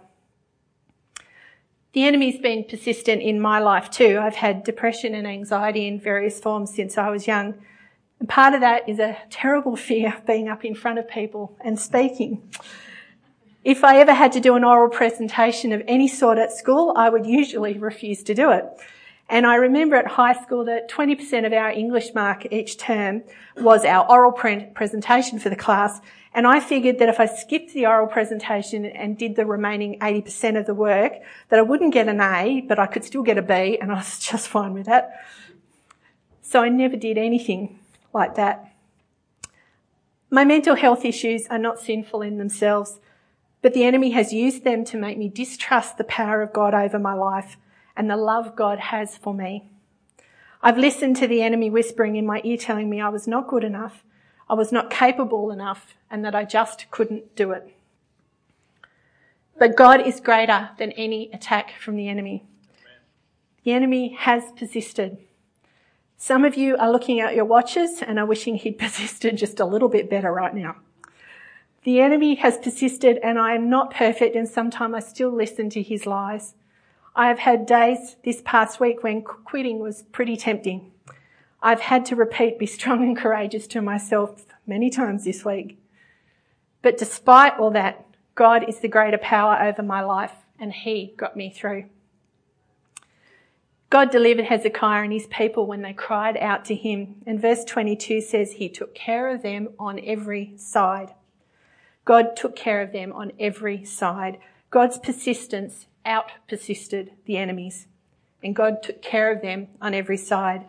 The 1.91 2.05
enemy's 2.05 2.39
been 2.39 2.63
persistent 2.63 3.21
in 3.21 3.41
my 3.41 3.59
life 3.59 3.89
too. 3.89 4.19
I've 4.21 4.35
had 4.35 4.63
depression 4.63 5.13
and 5.13 5.27
anxiety 5.27 5.85
in 5.85 5.99
various 5.99 6.39
forms 6.39 6.73
since 6.73 6.97
I 6.97 7.09
was 7.09 7.27
young. 7.27 7.55
And 8.21 8.29
part 8.29 8.53
of 8.53 8.61
that 8.61 8.87
is 8.87 8.99
a 8.99 9.17
terrible 9.29 9.75
fear 9.87 10.15
of 10.15 10.25
being 10.25 10.47
up 10.47 10.63
in 10.63 10.75
front 10.75 10.97
of 10.97 11.09
people 11.09 11.57
and 11.59 11.77
speaking. 11.77 12.41
If 13.67 13.83
I 13.83 13.99
ever 13.99 14.13
had 14.13 14.31
to 14.31 14.39
do 14.39 14.55
an 14.55 14.63
oral 14.63 14.89
presentation 14.89 15.73
of 15.73 15.83
any 15.89 16.07
sort 16.07 16.37
at 16.37 16.53
school, 16.53 16.93
I 16.95 17.09
would 17.09 17.25
usually 17.25 17.77
refuse 17.77 18.23
to 18.23 18.33
do 18.33 18.49
it. 18.49 18.63
And 19.27 19.45
I 19.45 19.55
remember 19.55 19.97
at 19.97 20.07
high 20.07 20.41
school 20.41 20.63
that 20.63 20.89
20% 20.89 21.45
of 21.45 21.51
our 21.51 21.69
English 21.69 22.13
mark 22.15 22.47
each 22.49 22.77
term 22.77 23.23
was 23.57 23.83
our 23.83 24.09
oral 24.09 24.31
pre- 24.31 24.67
presentation 24.67 25.37
for 25.37 25.49
the 25.49 25.57
class. 25.57 25.99
And 26.33 26.47
I 26.47 26.61
figured 26.61 26.99
that 26.99 27.09
if 27.09 27.19
I 27.19 27.25
skipped 27.25 27.73
the 27.73 27.87
oral 27.87 28.07
presentation 28.07 28.85
and 28.85 29.17
did 29.17 29.35
the 29.35 29.45
remaining 29.45 29.99
80% 29.99 30.57
of 30.57 30.65
the 30.65 30.73
work, 30.73 31.15
that 31.49 31.59
I 31.59 31.63
wouldn't 31.63 31.93
get 31.93 32.07
an 32.07 32.21
A, 32.21 32.61
but 32.61 32.79
I 32.79 32.87
could 32.87 33.03
still 33.03 33.21
get 33.21 33.37
a 33.37 33.41
B, 33.41 33.77
and 33.81 33.91
I 33.91 33.95
was 33.95 34.17
just 34.31 34.47
fine 34.47 34.75
with 34.75 34.85
that. 34.85 35.11
So 36.41 36.61
I 36.61 36.69
never 36.69 36.95
did 36.95 37.17
anything 37.17 37.79
like 38.13 38.35
that. 38.35 38.71
My 40.29 40.45
mental 40.45 40.75
health 40.77 41.03
issues 41.03 41.47
are 41.47 41.59
not 41.59 41.81
sinful 41.81 42.21
in 42.21 42.37
themselves. 42.37 43.01
But 43.67 43.73
the 43.73 43.83
enemy 43.83 44.11
has 44.11 44.31
used 44.31 44.63
them 44.63 44.85
to 44.85 44.97
make 44.97 45.17
me 45.17 45.27
distrust 45.27 45.97
the 45.97 46.05
power 46.05 46.41
of 46.41 46.53
God 46.53 46.73
over 46.73 46.97
my 46.97 47.13
life 47.13 47.57
and 47.97 48.09
the 48.09 48.15
love 48.15 48.55
God 48.55 48.79
has 48.79 49.17
for 49.17 49.33
me. 49.33 49.69
I've 50.63 50.77
listened 50.77 51.17
to 51.17 51.27
the 51.27 51.41
enemy 51.41 51.69
whispering 51.69 52.15
in 52.15 52.25
my 52.25 52.39
ear 52.45 52.55
telling 52.55 52.89
me 52.89 53.01
I 53.01 53.09
was 53.09 53.27
not 53.27 53.49
good 53.49 53.65
enough, 53.65 54.05
I 54.49 54.53
was 54.53 54.71
not 54.71 54.89
capable 54.89 55.51
enough, 55.51 55.95
and 56.09 56.23
that 56.23 56.33
I 56.33 56.45
just 56.45 56.89
couldn't 56.91 57.35
do 57.35 57.51
it. 57.51 57.69
But 59.59 59.75
God 59.75 59.99
is 59.99 60.21
greater 60.21 60.69
than 60.79 60.93
any 60.93 61.29
attack 61.33 61.73
from 61.77 61.97
the 61.97 62.07
enemy. 62.07 62.45
The 63.65 63.73
enemy 63.73 64.15
has 64.17 64.43
persisted. 64.57 65.17
Some 66.15 66.45
of 66.45 66.55
you 66.55 66.77
are 66.77 66.89
looking 66.89 67.19
at 67.19 67.35
your 67.35 67.43
watches 67.43 68.01
and 68.01 68.17
are 68.17 68.25
wishing 68.25 68.55
he'd 68.55 68.79
persisted 68.79 69.35
just 69.35 69.59
a 69.59 69.65
little 69.65 69.89
bit 69.89 70.09
better 70.09 70.31
right 70.31 70.55
now. 70.55 70.77
The 71.83 72.01
enemy 72.01 72.35
has 72.35 72.57
persisted 72.57 73.17
and 73.23 73.39
I 73.39 73.53
am 73.55 73.69
not 73.69 73.93
perfect 73.93 74.35
and 74.35 74.47
sometimes 74.47 74.93
I 74.95 74.99
still 74.99 75.29
listen 75.29 75.69
to 75.71 75.81
his 75.81 76.05
lies. 76.05 76.55
I 77.15 77.27
have 77.27 77.39
had 77.39 77.65
days 77.65 78.17
this 78.23 78.41
past 78.43 78.79
week 78.79 79.03
when 79.03 79.21
quitting 79.21 79.79
was 79.79 80.03
pretty 80.11 80.37
tempting. 80.37 80.91
I've 81.61 81.81
had 81.81 82.05
to 82.07 82.15
repeat 82.15 82.59
be 82.59 82.65
strong 82.65 83.03
and 83.03 83.17
courageous 83.17 83.67
to 83.67 83.81
myself 83.81 84.45
many 84.65 84.89
times 84.89 85.23
this 85.23 85.43
week. 85.43 85.79
But 86.81 86.97
despite 86.97 87.57
all 87.57 87.71
that, 87.71 88.05
God 88.35 88.69
is 88.69 88.79
the 88.79 88.87
greater 88.87 89.17
power 89.17 89.57
over 89.61 89.81
my 89.81 90.01
life 90.01 90.33
and 90.59 90.71
he 90.71 91.13
got 91.17 91.35
me 91.35 91.49
through. 91.49 91.85
God 93.89 94.11
delivered 94.11 94.45
Hezekiah 94.45 95.03
and 95.03 95.13
his 95.13 95.27
people 95.27 95.65
when 95.65 95.81
they 95.81 95.93
cried 95.93 96.37
out 96.37 96.65
to 96.65 96.75
him. 96.75 97.15
And 97.25 97.41
verse 97.41 97.63
22 97.63 98.21
says 98.21 98.53
he 98.53 98.67
took 98.67 98.93
care 98.93 99.29
of 99.29 99.41
them 99.41 99.69
on 99.79 99.99
every 100.03 100.53
side. 100.57 101.13
God 102.07 102.37
took 102.37 102.55
care 102.55 102.81
of 102.81 102.93
them 102.93 103.11
on 103.11 103.33
every 103.37 103.83
side. 103.83 104.37
God's 104.69 104.97
persistence 104.97 105.87
out 106.05 106.31
persisted 106.47 107.11
the 107.25 107.35
enemies, 107.35 107.87
and 108.41 108.55
God 108.55 108.81
took 108.81 109.01
care 109.01 109.29
of 109.29 109.41
them 109.41 109.67
on 109.81 109.93
every 109.93 110.15
side. 110.15 110.67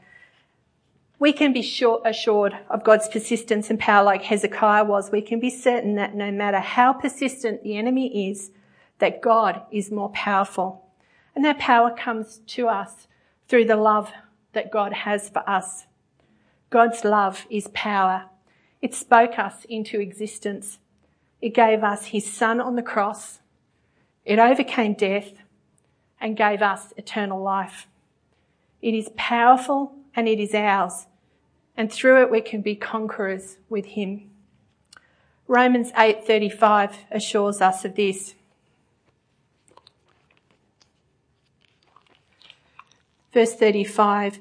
We 1.21 1.33
can 1.33 1.53
be 1.53 1.63
sure, 1.63 2.03
assured 2.05 2.59
of 2.69 2.83
God's 2.83 3.09
persistence 3.09 3.71
and 3.71 3.79
power 3.79 4.03
like 4.03 4.23
Hezekiah 4.23 4.85
was. 4.85 5.13
We 5.13 5.23
can 5.23 5.39
be 5.39 5.49
certain 5.49 5.95
that 5.95 6.17
no 6.17 6.33
matter 6.33 6.59
how 6.59 6.93
persistent 6.93 7.63
the 7.63 7.77
enemy 7.77 8.31
is, 8.31 8.51
that 8.99 9.23
God 9.23 9.63
is 9.71 9.93
more 9.93 10.11
powerful. 10.11 10.91
And 11.37 11.45
that 11.45 11.61
power 11.61 11.95
comes 11.97 12.41
to 12.49 12.67
us 12.67 13.07
through 13.47 13.67
the 13.67 13.77
love 13.77 14.11
that 14.55 14.73
God 14.73 14.93
has 14.93 15.29
for 15.29 15.49
us. 15.49 15.87
God's 16.71 17.05
love 17.05 17.47
is 17.49 17.69
power. 17.69 18.25
It 18.83 18.93
spoke 18.93 19.39
us 19.39 19.65
into 19.69 20.01
existence. 20.01 20.81
It 21.41 21.55
gave 21.55 21.85
us 21.85 22.07
his 22.07 22.31
son 22.31 22.61
on 22.61 22.77
the 22.77 22.83
cross. 22.83 23.39
It 24.25 24.39
overcame 24.39 24.95
death 24.95 25.33
and 26.21 26.37
gave 26.37 26.63
us 26.63 26.93
eternal 26.97 27.41
life. 27.41 27.87
It 28.83 28.95
is 28.95 29.11
powerful 29.17 29.95
and 30.15 30.29
it 30.29 30.41
is 30.41 30.55
ours. 30.55 31.07
And 31.77 31.93
through 31.93 32.23
it, 32.23 32.31
we 32.31 32.41
can 32.41 32.61
be 32.61 32.75
conquerors 32.75 33.59
with 33.69 33.87
him. 33.87 34.31
Romans 35.47 35.93
8:35 35.93 37.05
assures 37.11 37.61
us 37.61 37.85
of 37.85 37.95
this. 37.95 38.35
Verse 43.33 43.55
35 43.55 44.41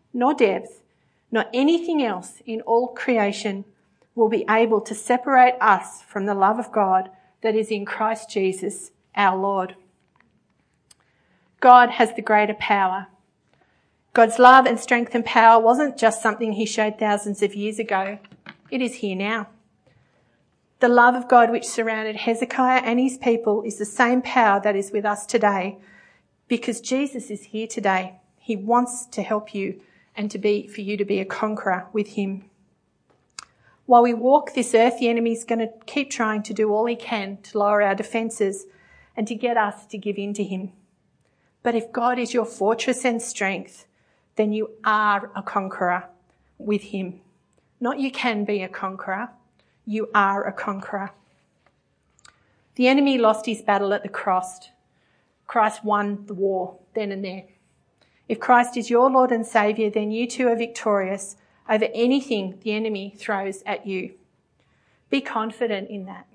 nor 0.13 0.33
depth, 0.33 0.81
nor 1.31 1.45
anything 1.53 2.03
else 2.03 2.41
in 2.45 2.61
all 2.61 2.87
creation 2.87 3.65
will 4.15 4.29
be 4.29 4.45
able 4.49 4.81
to 4.81 4.93
separate 4.93 5.55
us 5.61 6.01
from 6.01 6.25
the 6.25 6.35
love 6.35 6.59
of 6.59 6.71
God 6.71 7.09
that 7.41 7.55
is 7.55 7.69
in 7.69 7.85
Christ 7.85 8.29
Jesus 8.29 8.91
our 9.15 9.37
Lord. 9.37 9.75
God 11.59 11.91
has 11.91 12.13
the 12.13 12.21
greater 12.21 12.53
power. 12.53 13.07
God's 14.13 14.39
love 14.39 14.65
and 14.65 14.79
strength 14.79 15.15
and 15.15 15.23
power 15.23 15.61
wasn't 15.61 15.97
just 15.97 16.21
something 16.21 16.53
he 16.53 16.65
showed 16.65 16.99
thousands 16.99 17.41
of 17.41 17.55
years 17.55 17.79
ago. 17.79 18.19
It 18.69 18.81
is 18.81 18.95
here 18.95 19.15
now. 19.15 19.47
The 20.79 20.89
love 20.89 21.15
of 21.15 21.29
God 21.29 21.51
which 21.51 21.67
surrounded 21.67 22.15
Hezekiah 22.15 22.81
and 22.83 22.99
his 22.99 23.17
people 23.17 23.61
is 23.61 23.77
the 23.77 23.85
same 23.85 24.21
power 24.21 24.59
that 24.61 24.75
is 24.75 24.91
with 24.91 25.05
us 25.05 25.25
today 25.25 25.77
because 26.47 26.81
Jesus 26.81 27.29
is 27.29 27.43
here 27.45 27.67
today. 27.67 28.15
He 28.39 28.55
wants 28.55 29.05
to 29.05 29.21
help 29.21 29.53
you 29.53 29.79
and 30.15 30.29
to 30.31 30.37
be, 30.37 30.67
for 30.67 30.81
you 30.81 30.97
to 30.97 31.05
be 31.05 31.19
a 31.19 31.25
conqueror 31.25 31.87
with 31.93 32.09
him. 32.09 32.45
While 33.85 34.03
we 34.03 34.13
walk 34.13 34.53
this 34.53 34.73
earth, 34.73 34.99
the 34.99 35.09
enemy 35.09 35.33
is 35.33 35.43
going 35.43 35.59
to 35.59 35.71
keep 35.85 36.09
trying 36.09 36.43
to 36.43 36.53
do 36.53 36.73
all 36.73 36.85
he 36.85 36.95
can 36.95 37.37
to 37.43 37.57
lower 37.57 37.81
our 37.81 37.95
defences 37.95 38.65
and 39.17 39.27
to 39.27 39.35
get 39.35 39.57
us 39.57 39.85
to 39.87 39.97
give 39.97 40.17
in 40.17 40.33
to 40.35 40.43
him. 40.43 40.71
But 41.63 41.75
if 41.75 41.91
God 41.91 42.17
is 42.17 42.33
your 42.33 42.45
fortress 42.45 43.05
and 43.05 43.21
strength, 43.21 43.85
then 44.35 44.53
you 44.53 44.71
are 44.83 45.31
a 45.35 45.43
conqueror 45.43 46.05
with 46.57 46.83
him. 46.83 47.21
Not 47.79 47.99
you 47.99 48.11
can 48.11 48.45
be 48.45 48.61
a 48.61 48.69
conqueror, 48.69 49.29
you 49.85 50.09
are 50.13 50.45
a 50.45 50.53
conqueror. 50.53 51.11
The 52.75 52.87
enemy 52.87 53.17
lost 53.17 53.45
his 53.45 53.61
battle 53.61 53.93
at 53.93 54.03
the 54.03 54.09
cross. 54.09 54.69
Christ 55.47 55.83
won 55.83 56.25
the 56.27 56.33
war 56.33 56.77
then 56.93 57.11
and 57.11 57.23
there. 57.23 57.43
If 58.31 58.39
Christ 58.39 58.77
is 58.77 58.89
your 58.89 59.11
Lord 59.11 59.33
and 59.33 59.45
Saviour, 59.45 59.89
then 59.89 60.09
you 60.09 60.25
too 60.25 60.47
are 60.47 60.55
victorious 60.55 61.35
over 61.69 61.89
anything 61.93 62.57
the 62.61 62.71
enemy 62.71 63.13
throws 63.17 63.61
at 63.65 63.85
you. 63.85 64.13
Be 65.09 65.19
confident 65.19 65.89
in 65.89 66.05
that. 66.05 66.27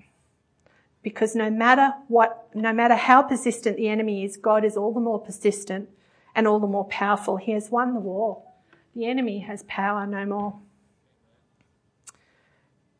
Because 1.01 1.35
no 1.35 1.49
matter 1.49 1.95
what, 2.07 2.49
no 2.53 2.71
matter 2.71 2.93
how 2.93 3.23
persistent 3.23 3.77
the 3.77 3.87
enemy 3.87 4.23
is, 4.23 4.37
God 4.37 4.63
is 4.63 4.77
all 4.77 4.93
the 4.93 4.99
more 4.99 5.17
persistent 5.17 5.89
and 6.35 6.47
all 6.47 6.59
the 6.59 6.67
more 6.67 6.85
powerful. 6.85 7.37
He 7.37 7.53
has 7.53 7.71
won 7.71 7.95
the 7.95 7.99
war. 7.99 8.43
The 8.95 9.07
enemy 9.07 9.39
has 9.39 9.63
power 9.63 10.05
no 10.05 10.23
more. 10.23 10.59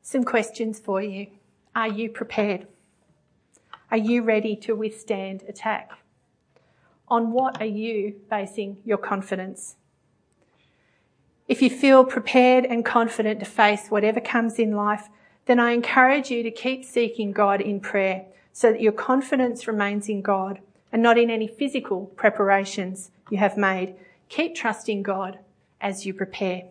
Some 0.01 0.23
questions 0.23 0.79
for 0.79 1.03
you. 1.03 1.27
Are 1.75 1.87
you 1.87 2.09
prepared? 2.09 2.65
Are 3.91 3.97
you 3.97 4.23
ready 4.23 4.55
to 4.55 4.73
withstand 4.73 5.43
attack? 5.47 5.91
On 7.09 7.31
what 7.31 7.61
are 7.61 7.65
you 7.65 8.15
basing 8.29 8.77
your 8.83 8.97
confidence? 8.97 9.75
If 11.47 11.61
you 11.61 11.69
feel 11.69 12.03
prepared 12.03 12.65
and 12.65 12.83
confident 12.83 13.39
to 13.39 13.45
face 13.45 13.87
whatever 13.87 14.19
comes 14.19 14.59
in 14.59 14.75
life, 14.75 15.07
then 15.45 15.59
I 15.59 15.71
encourage 15.71 16.29
you 16.29 16.43
to 16.43 16.51
keep 16.51 16.83
seeking 16.83 17.31
God 17.31 17.61
in 17.61 17.79
prayer 17.79 18.25
so 18.51 18.71
that 18.71 18.81
your 18.81 18.91
confidence 18.91 19.67
remains 19.67 20.09
in 20.09 20.21
God 20.21 20.59
and 20.91 21.01
not 21.01 21.17
in 21.17 21.29
any 21.29 21.47
physical 21.47 22.07
preparations 22.17 23.11
you 23.29 23.37
have 23.37 23.55
made. 23.55 23.95
Keep 24.27 24.55
trusting 24.55 25.03
God 25.03 25.39
as 25.79 26.05
you 26.05 26.13
prepare. 26.13 26.63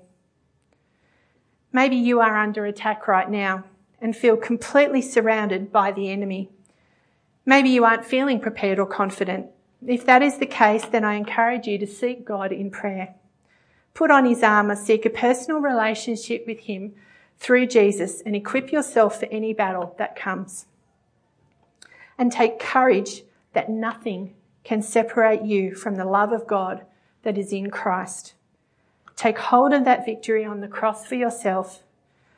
Maybe 1.72 1.96
you 1.96 2.20
are 2.20 2.36
under 2.36 2.66
attack 2.66 3.08
right 3.08 3.30
now 3.30 3.64
and 4.00 4.14
feel 4.14 4.36
completely 4.36 5.00
surrounded 5.00 5.72
by 5.72 5.92
the 5.92 6.10
enemy. 6.10 6.50
Maybe 7.46 7.70
you 7.70 7.84
aren't 7.84 8.04
feeling 8.04 8.40
prepared 8.40 8.78
or 8.78 8.86
confident. 8.86 9.46
If 9.86 10.04
that 10.06 10.22
is 10.22 10.38
the 10.38 10.46
case, 10.46 10.84
then 10.84 11.04
I 11.04 11.14
encourage 11.14 11.68
you 11.68 11.78
to 11.78 11.86
seek 11.86 12.24
God 12.24 12.50
in 12.50 12.70
prayer. 12.70 13.14
Put 13.94 14.10
on 14.10 14.24
his 14.24 14.42
armour, 14.42 14.74
seek 14.74 15.06
a 15.06 15.10
personal 15.10 15.60
relationship 15.60 16.44
with 16.46 16.60
him 16.60 16.94
through 17.38 17.66
Jesus 17.66 18.20
and 18.20 18.34
equip 18.34 18.72
yourself 18.72 19.20
for 19.20 19.26
any 19.26 19.52
battle 19.52 19.94
that 19.98 20.16
comes. 20.16 20.66
And 22.18 22.32
take 22.32 22.58
courage 22.58 23.22
that 23.52 23.70
nothing 23.70 24.34
can 24.64 24.82
separate 24.82 25.42
you 25.42 25.74
from 25.74 25.94
the 25.94 26.04
love 26.04 26.32
of 26.32 26.48
God 26.48 26.84
that 27.22 27.38
is 27.38 27.52
in 27.52 27.70
Christ. 27.70 28.34
Take 29.14 29.38
hold 29.38 29.72
of 29.72 29.84
that 29.84 30.04
victory 30.04 30.44
on 30.44 30.60
the 30.60 30.68
cross 30.68 31.06
for 31.06 31.14
yourself 31.14 31.84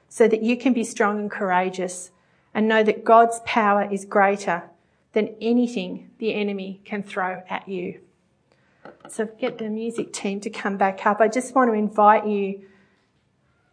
so 0.08 0.28
that 0.28 0.42
you 0.42 0.56
can 0.56 0.74
be 0.74 0.84
strong 0.84 1.18
and 1.18 1.30
courageous 1.30 2.10
and 2.52 2.68
know 2.68 2.82
that 2.82 3.04
God's 3.04 3.40
power 3.46 3.88
is 3.90 4.04
greater 4.04 4.64
than 5.12 5.34
anything 5.40 6.10
the 6.18 6.34
enemy 6.34 6.80
can 6.84 7.02
throw 7.02 7.42
at 7.48 7.68
you. 7.68 8.00
So 9.08 9.26
get 9.26 9.58
the 9.58 9.68
music 9.68 10.12
team 10.12 10.40
to 10.40 10.50
come 10.50 10.76
back 10.76 11.06
up. 11.06 11.20
I 11.20 11.28
just 11.28 11.54
want 11.54 11.70
to 11.70 11.74
invite 11.74 12.26
you 12.26 12.62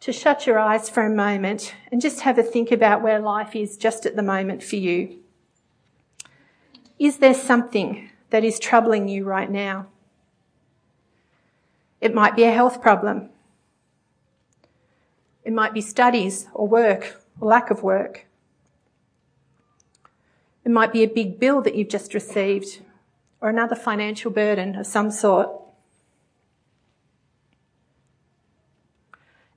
to 0.02 0.14
shut 0.14 0.46
your 0.46 0.60
eyes 0.60 0.90
for 0.90 1.04
a 1.04 1.10
moment 1.10 1.74
and 1.92 2.02
just 2.02 2.22
have 2.22 2.38
a 2.38 2.44
think 2.44 2.72
about 2.72 3.02
where 3.02 3.20
life 3.20 3.56
is 3.56 3.78
just 3.78 4.06
at 4.06 4.16
the 4.16 4.24
moment 4.24 4.64
for 4.64 4.76
you. 4.76 5.20
Is 7.00 7.18
there 7.18 7.34
something 7.34 8.10
that 8.30 8.44
is 8.44 8.60
troubling 8.60 9.08
you 9.08 9.26
right 9.26 9.50
now? 9.50 9.88
It 12.00 12.14
might 12.14 12.36
be 12.36 12.44
a 12.44 12.52
health 12.52 12.82
problem. 12.82 13.30
It 15.44 15.54
might 15.54 15.74
be 15.74 15.82
studies 15.82 16.48
or 16.54 16.68
work 16.68 17.22
or 17.40 17.50
lack 17.50 17.70
of 17.70 17.84
work. 17.84 18.26
It 20.66 20.72
might 20.72 20.92
be 20.92 21.04
a 21.04 21.08
big 21.08 21.40
bill 21.40 21.62
that 21.62 21.76
you've 21.76 21.90
just 21.90 22.16
received 22.16 22.82
or 23.40 23.50
another 23.50 23.76
financial 23.76 24.32
burden 24.32 24.76
of 24.76 24.88
some 24.88 25.12
sort. 25.12 25.50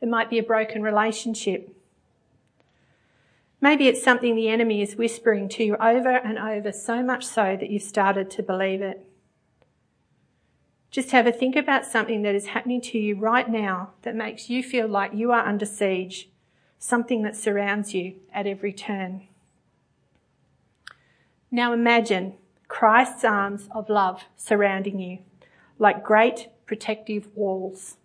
It 0.02 0.08
might 0.08 0.28
be 0.28 0.38
a 0.38 0.42
broken 0.42 0.82
relationship. 0.82 1.74
Maybe 3.60 3.88
it's 3.88 4.02
something 4.02 4.36
the 4.36 4.50
enemy 4.50 4.82
is 4.82 4.96
whispering 4.96 5.48
to 5.50 5.64
you 5.64 5.76
over 5.76 6.10
and 6.10 6.38
over, 6.38 6.70
so 6.72 7.02
much 7.02 7.26
so 7.26 7.56
that 7.58 7.70
you've 7.70 7.82
started 7.82 8.30
to 8.32 8.42
believe 8.42 8.82
it. 8.82 9.04
Just 10.90 11.10
have 11.10 11.26
a 11.26 11.32
think 11.32 11.56
about 11.56 11.86
something 11.86 12.22
that 12.22 12.34
is 12.34 12.48
happening 12.48 12.80
to 12.82 12.98
you 12.98 13.16
right 13.16 13.48
now 13.48 13.94
that 14.02 14.14
makes 14.14 14.48
you 14.48 14.62
feel 14.62 14.86
like 14.86 15.14
you 15.14 15.32
are 15.32 15.46
under 15.46 15.66
siege, 15.66 16.28
something 16.78 17.22
that 17.22 17.36
surrounds 17.36 17.94
you 17.94 18.16
at 18.32 18.46
every 18.46 18.72
turn. 18.72 19.27
Now 21.50 21.72
imagine 21.72 22.34
Christ's 22.68 23.24
arms 23.24 23.68
of 23.74 23.88
love 23.88 24.24
surrounding 24.36 24.98
you 24.98 25.18
like 25.78 26.04
great 26.04 26.48
protective 26.66 27.28
walls. 27.34 27.96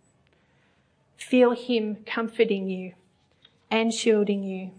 Feel 1.17 1.51
Him 1.51 1.97
comforting 2.05 2.69
you 2.69 2.93
and 3.69 3.93
shielding 3.93 4.43
you. 4.43 4.71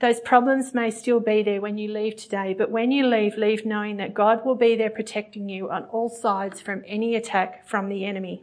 Those 0.00 0.20
problems 0.20 0.74
may 0.74 0.90
still 0.90 1.20
be 1.20 1.42
there 1.42 1.60
when 1.60 1.78
you 1.78 1.92
leave 1.92 2.16
today, 2.16 2.54
but 2.54 2.70
when 2.70 2.90
you 2.90 3.06
leave, 3.06 3.36
leave 3.36 3.64
knowing 3.64 3.98
that 3.98 4.14
God 4.14 4.44
will 4.44 4.56
be 4.56 4.74
there 4.74 4.90
protecting 4.90 5.48
you 5.48 5.70
on 5.70 5.84
all 5.84 6.08
sides 6.08 6.60
from 6.60 6.82
any 6.86 7.14
attack 7.14 7.68
from 7.68 7.88
the 7.88 8.04
enemy. 8.04 8.42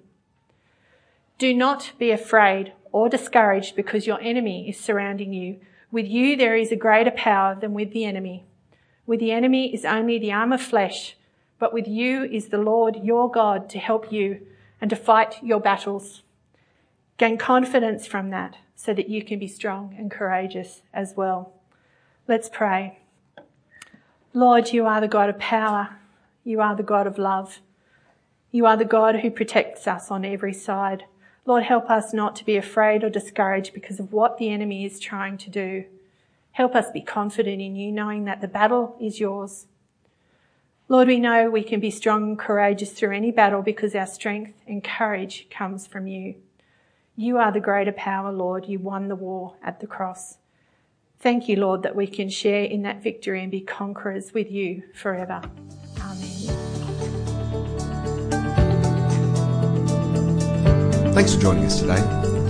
Do 1.37 1.53
not 1.53 1.91
be 1.97 2.11
afraid 2.11 2.73
or 2.91 3.09
discouraged 3.09 3.75
because 3.75 4.07
your 4.07 4.21
enemy 4.21 4.69
is 4.69 4.79
surrounding 4.79 5.33
you. 5.33 5.59
With 5.91 6.05
you, 6.05 6.37
there 6.37 6.55
is 6.55 6.71
a 6.71 6.77
greater 6.77 7.11
power 7.11 7.57
than 7.59 7.73
with 7.73 7.91
the 7.91 8.05
enemy. 8.05 8.45
With 9.09 9.21
the 9.21 9.31
enemy 9.31 9.73
is 9.73 9.85
only 9.85 10.19
the 10.19 10.31
arm 10.31 10.53
of 10.53 10.61
flesh, 10.61 11.15
but 11.57 11.73
with 11.73 11.87
you 11.87 12.25
is 12.25 12.49
the 12.49 12.59
Lord 12.59 12.97
your 13.03 13.27
God 13.27 13.67
to 13.69 13.79
help 13.79 14.11
you 14.11 14.45
and 14.79 14.87
to 14.91 14.95
fight 14.95 15.41
your 15.41 15.59
battles. 15.59 16.21
Gain 17.17 17.39
confidence 17.39 18.05
from 18.05 18.29
that 18.29 18.57
so 18.75 18.93
that 18.93 19.09
you 19.09 19.23
can 19.23 19.39
be 19.39 19.47
strong 19.47 19.95
and 19.97 20.11
courageous 20.11 20.83
as 20.93 21.15
well. 21.17 21.53
Let's 22.27 22.49
pray. 22.49 22.99
Lord, 24.35 24.73
you 24.73 24.85
are 24.85 25.01
the 25.01 25.07
God 25.07 25.29
of 25.29 25.39
power. 25.39 25.97
You 26.43 26.61
are 26.61 26.75
the 26.75 26.83
God 26.83 27.07
of 27.07 27.17
love. 27.17 27.61
You 28.51 28.67
are 28.67 28.77
the 28.77 28.85
God 28.85 29.21
who 29.21 29.31
protects 29.31 29.87
us 29.87 30.11
on 30.11 30.23
every 30.23 30.53
side. 30.53 31.05
Lord, 31.47 31.63
help 31.63 31.89
us 31.89 32.13
not 32.13 32.35
to 32.35 32.45
be 32.45 32.57
afraid 32.57 33.03
or 33.03 33.09
discouraged 33.09 33.73
because 33.73 33.99
of 33.99 34.13
what 34.13 34.37
the 34.37 34.51
enemy 34.51 34.85
is 34.85 34.99
trying 34.99 35.39
to 35.39 35.49
do. 35.49 35.85
Help 36.51 36.75
us 36.75 36.91
be 36.91 37.01
confident 37.01 37.61
in 37.61 37.75
you, 37.75 37.91
knowing 37.91 38.25
that 38.25 38.41
the 38.41 38.47
battle 38.47 38.97
is 38.99 39.19
yours. 39.19 39.67
Lord, 40.87 41.07
we 41.07 41.19
know 41.19 41.49
we 41.51 41.63
can 41.63 41.79
be 41.79 41.91
strong 41.91 42.23
and 42.23 42.39
courageous 42.39 42.91
through 42.91 43.15
any 43.15 43.31
battle 43.31 43.61
because 43.61 43.93
our 43.93 44.07
strength 44.07 44.59
and 44.67 44.83
courage 44.83 45.47
comes 45.51 45.85
from 45.85 46.07
you. 46.07 46.35
You 47.15 47.37
are 47.37 47.51
the 47.51 47.59
greater 47.59 47.91
power, 47.91 48.31
Lord. 48.31 48.65
You 48.65 48.79
won 48.79 49.07
the 49.07 49.15
war 49.15 49.53
at 49.61 49.81
the 49.81 49.87
cross. 49.87 50.37
Thank 51.19 51.47
you, 51.49 51.57
Lord, 51.57 51.83
that 51.83 51.95
we 51.95 52.07
can 52.07 52.29
share 52.29 52.63
in 52.63 52.81
that 52.83 53.03
victory 53.03 53.43
and 53.43 53.51
be 53.51 53.61
conquerors 53.61 54.33
with 54.33 54.49
you 54.49 54.83
forever. 54.95 55.41
Amen. 55.99 56.39
Thanks 61.13 61.35
for 61.35 61.41
joining 61.41 61.65
us 61.65 61.81
today. 61.81 62.38